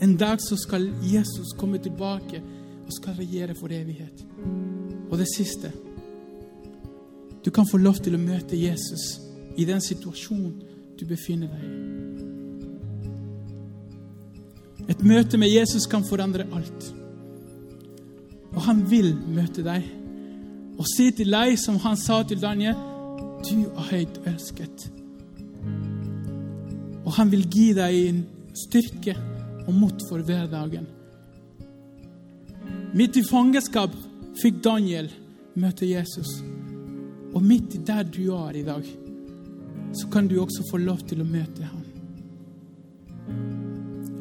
En 0.03 0.17
dag 0.17 0.41
så 0.41 0.57
skal 0.57 0.91
Jesus 1.03 1.55
komme 1.59 1.79
tilbake 1.79 2.43
og 2.87 2.93
skal 2.93 3.15
regjere 3.19 3.55
for 3.55 3.73
evighet. 3.73 4.25
Og 5.11 5.19
det 5.19 5.29
siste 5.37 5.73
Du 7.45 7.51
kan 7.51 7.67
få 7.71 7.77
lov 7.77 7.95
til 8.01 8.15
å 8.17 8.19
møte 8.19 8.57
Jesus 8.57 9.21
i 9.57 9.67
den 9.69 9.81
situasjonen 9.81 10.63
du 10.97 11.05
befinner 11.05 11.51
deg 11.53 11.67
i. 11.69 11.84
Et 14.89 15.05
møte 15.05 15.39
med 15.41 15.53
Jesus 15.53 15.87
kan 15.91 16.05
forandre 16.05 16.47
alt. 16.53 16.89
Og 18.55 18.63
han 18.69 18.83
vil 18.91 19.15
møte 19.35 19.65
deg 19.67 19.85
og 20.75 20.87
si 20.91 21.11
til 21.15 21.31
deg, 21.31 21.55
som 21.61 21.79
han 21.85 21.97
sa 21.99 22.23
til 22.27 22.41
Daniel, 22.43 22.75
du 23.47 23.69
er 23.69 23.91
høyt 23.93 24.17
elsket. 24.27 24.89
Og 27.05 27.13
han 27.15 27.31
vil 27.31 27.45
gi 27.47 27.69
deg 27.77 27.99
en 28.09 28.25
styrke 28.59 29.15
og 29.69 29.73
mot 29.77 30.03
for 30.09 30.25
hverdagen. 30.27 30.89
Midt 32.95 33.21
i 33.21 33.25
fangenskap 33.27 33.95
fikk 34.41 34.61
Daniel 34.67 35.11
møte 35.59 35.87
Jesus. 35.87 36.41
Og 37.35 37.43
midt 37.43 37.79
der 37.87 38.03
du 38.07 38.29
er 38.35 38.59
i 38.59 38.67
dag, 38.67 38.85
så 39.95 40.11
kan 40.11 40.29
du 40.31 40.41
også 40.43 40.67
få 40.71 40.83
lov 40.83 41.03
til 41.07 41.23
å 41.23 41.29
møte 41.29 41.67
ham. 41.67 41.84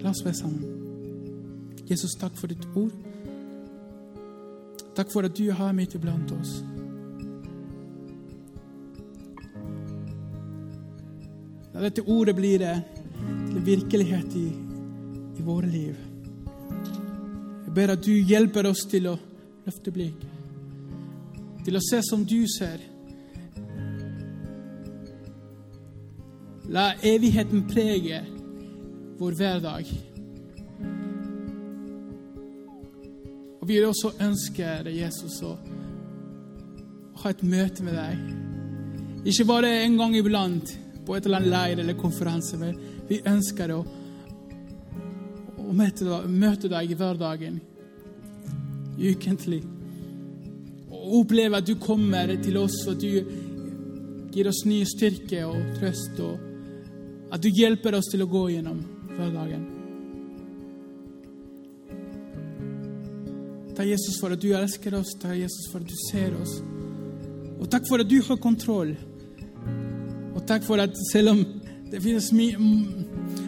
La 0.04 0.12
oss 0.12 0.24
være 0.26 0.36
sammen. 0.36 0.64
Jesus, 1.88 2.16
takk 2.20 2.36
for 2.36 2.52
ditt 2.52 2.66
ord. 2.76 2.92
Takk 4.94 5.12
for 5.14 5.26
at 5.26 5.36
du 5.38 5.48
har 5.56 5.72
midt 5.74 5.96
iblant 5.96 6.32
oss. 6.36 6.58
La 11.74 11.82
dette 11.88 12.04
ordet 12.06 12.36
bli 12.38 12.52
det 12.62 12.76
til 13.48 13.64
virkelighet 13.66 14.36
i, 14.38 14.46
i 15.40 15.46
våre 15.46 15.72
liv. 15.72 15.96
Jeg 17.66 17.74
ber 17.74 17.96
at 17.96 18.04
du 18.06 18.12
hjelper 18.14 18.70
oss 18.70 18.84
til 18.92 19.08
å 19.10 19.16
løfte 19.64 19.96
blikk, 19.96 20.28
til 21.64 21.80
å 21.80 21.82
se 21.82 22.04
som 22.06 22.28
du 22.28 22.44
ser. 22.52 22.84
La 26.70 26.92
evigheten 27.02 27.66
prege 27.72 28.22
vår 29.24 29.32
hverdag. 29.40 29.88
Og 33.62 33.68
vi 33.70 33.78
vil 33.78 33.88
også 33.88 34.10
ønske 34.20 34.70
deg, 34.84 34.98
Jesus, 35.00 35.38
å 35.48 35.54
ha 37.22 37.32
et 37.32 37.44
møte 37.48 37.86
med 37.86 37.96
deg. 37.96 38.24
Ikke 39.32 39.46
bare 39.48 39.70
en 39.86 39.96
gang 40.02 40.18
iblant 40.20 40.74
på 41.08 41.16
et 41.16 41.24
eller 41.24 41.40
annet 41.40 41.54
leir 41.54 41.84
eller 41.84 41.96
konferanse, 42.00 42.60
men 42.60 42.76
vi 43.08 43.22
ønsker 43.30 43.72
å, 43.72 43.78
å 45.64 45.76
møte, 45.76 46.20
møte 46.28 46.72
deg 46.74 46.92
i 46.92 46.98
hverdagen, 47.00 47.62
ukentlig. 49.00 49.62
Og 50.92 51.22
oppleve 51.22 51.62
at 51.62 51.70
du 51.70 51.78
kommer 51.80 52.36
til 52.44 52.60
oss, 52.60 52.82
og 52.90 52.98
at 52.98 53.06
du 53.06 54.34
gir 54.36 54.52
oss 54.52 54.66
ny 54.68 54.82
styrke 54.90 55.46
og 55.48 55.78
trøst, 55.78 56.20
og 56.20 57.32
at 57.32 57.40
du 57.40 57.48
hjelper 57.48 57.96
oss 57.96 58.12
til 58.12 58.26
å 58.26 58.30
gå 58.30 58.50
gjennom 58.58 58.84
hverdagen. 59.18 59.64
Takk, 63.74 63.88
Jesus, 63.90 64.20
for 64.22 64.34
at 64.36 64.42
du 64.42 64.52
elsker 64.54 64.94
oss. 65.00 65.16
Takk, 65.20 65.38
Jesus, 65.40 65.66
for 65.72 65.82
at 65.82 65.90
du 65.90 65.98
ser 66.12 66.36
oss. 66.38 66.60
Og 67.60 67.70
takk 67.72 67.88
for 67.90 68.04
at 68.04 68.10
du 68.10 68.20
har 68.28 68.38
kontroll. 68.42 68.94
Og 70.34 70.42
takk 70.48 70.66
for 70.66 70.82
at 70.84 70.94
selv 71.12 71.34
om 71.34 71.44
det 71.90 72.02
finnes 72.02 72.30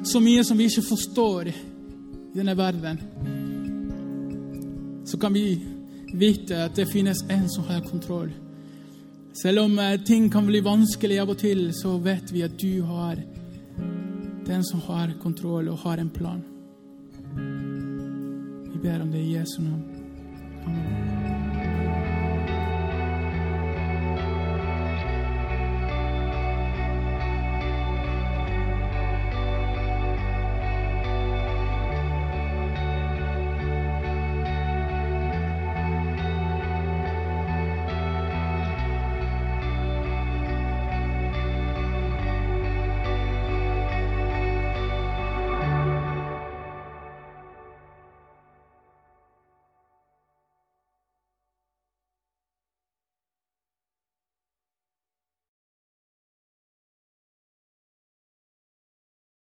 så 0.06 0.22
mye 0.22 0.44
som 0.46 0.58
vi 0.58 0.70
ikke 0.70 0.86
forstår 0.86 1.50
i 1.50 1.56
denne 2.36 2.58
verden, 2.58 3.00
så 5.06 5.18
kan 5.22 5.34
vi 5.34 5.60
vite 6.14 6.66
at 6.66 6.76
det 6.78 6.90
finnes 6.90 7.22
en 7.30 7.48
som 7.50 7.66
har 7.70 7.86
kontroll. 7.86 8.32
Selv 9.36 9.66
om 9.66 9.80
eh, 9.80 10.00
ting 10.06 10.30
kan 10.32 10.46
bli 10.48 10.62
vanskelig 10.64 11.20
av 11.20 11.34
og 11.34 11.38
til, 11.42 11.68
så 11.76 11.98
vet 12.00 12.32
vi 12.32 12.46
at 12.46 12.56
du 12.62 12.86
har 12.88 13.20
den 14.46 14.64
som 14.64 14.82
har 14.82 15.14
kontroll 15.24 15.70
og 15.70 15.78
har 15.78 15.98
en 15.98 16.10
plan. 16.10 16.44
Vi 18.72 18.80
ber 18.80 19.02
om 19.02 19.12
det 19.12 19.26
i 19.26 19.36
Jesu 19.38 19.62
navn. 19.62 19.84
Amen. 20.66 21.15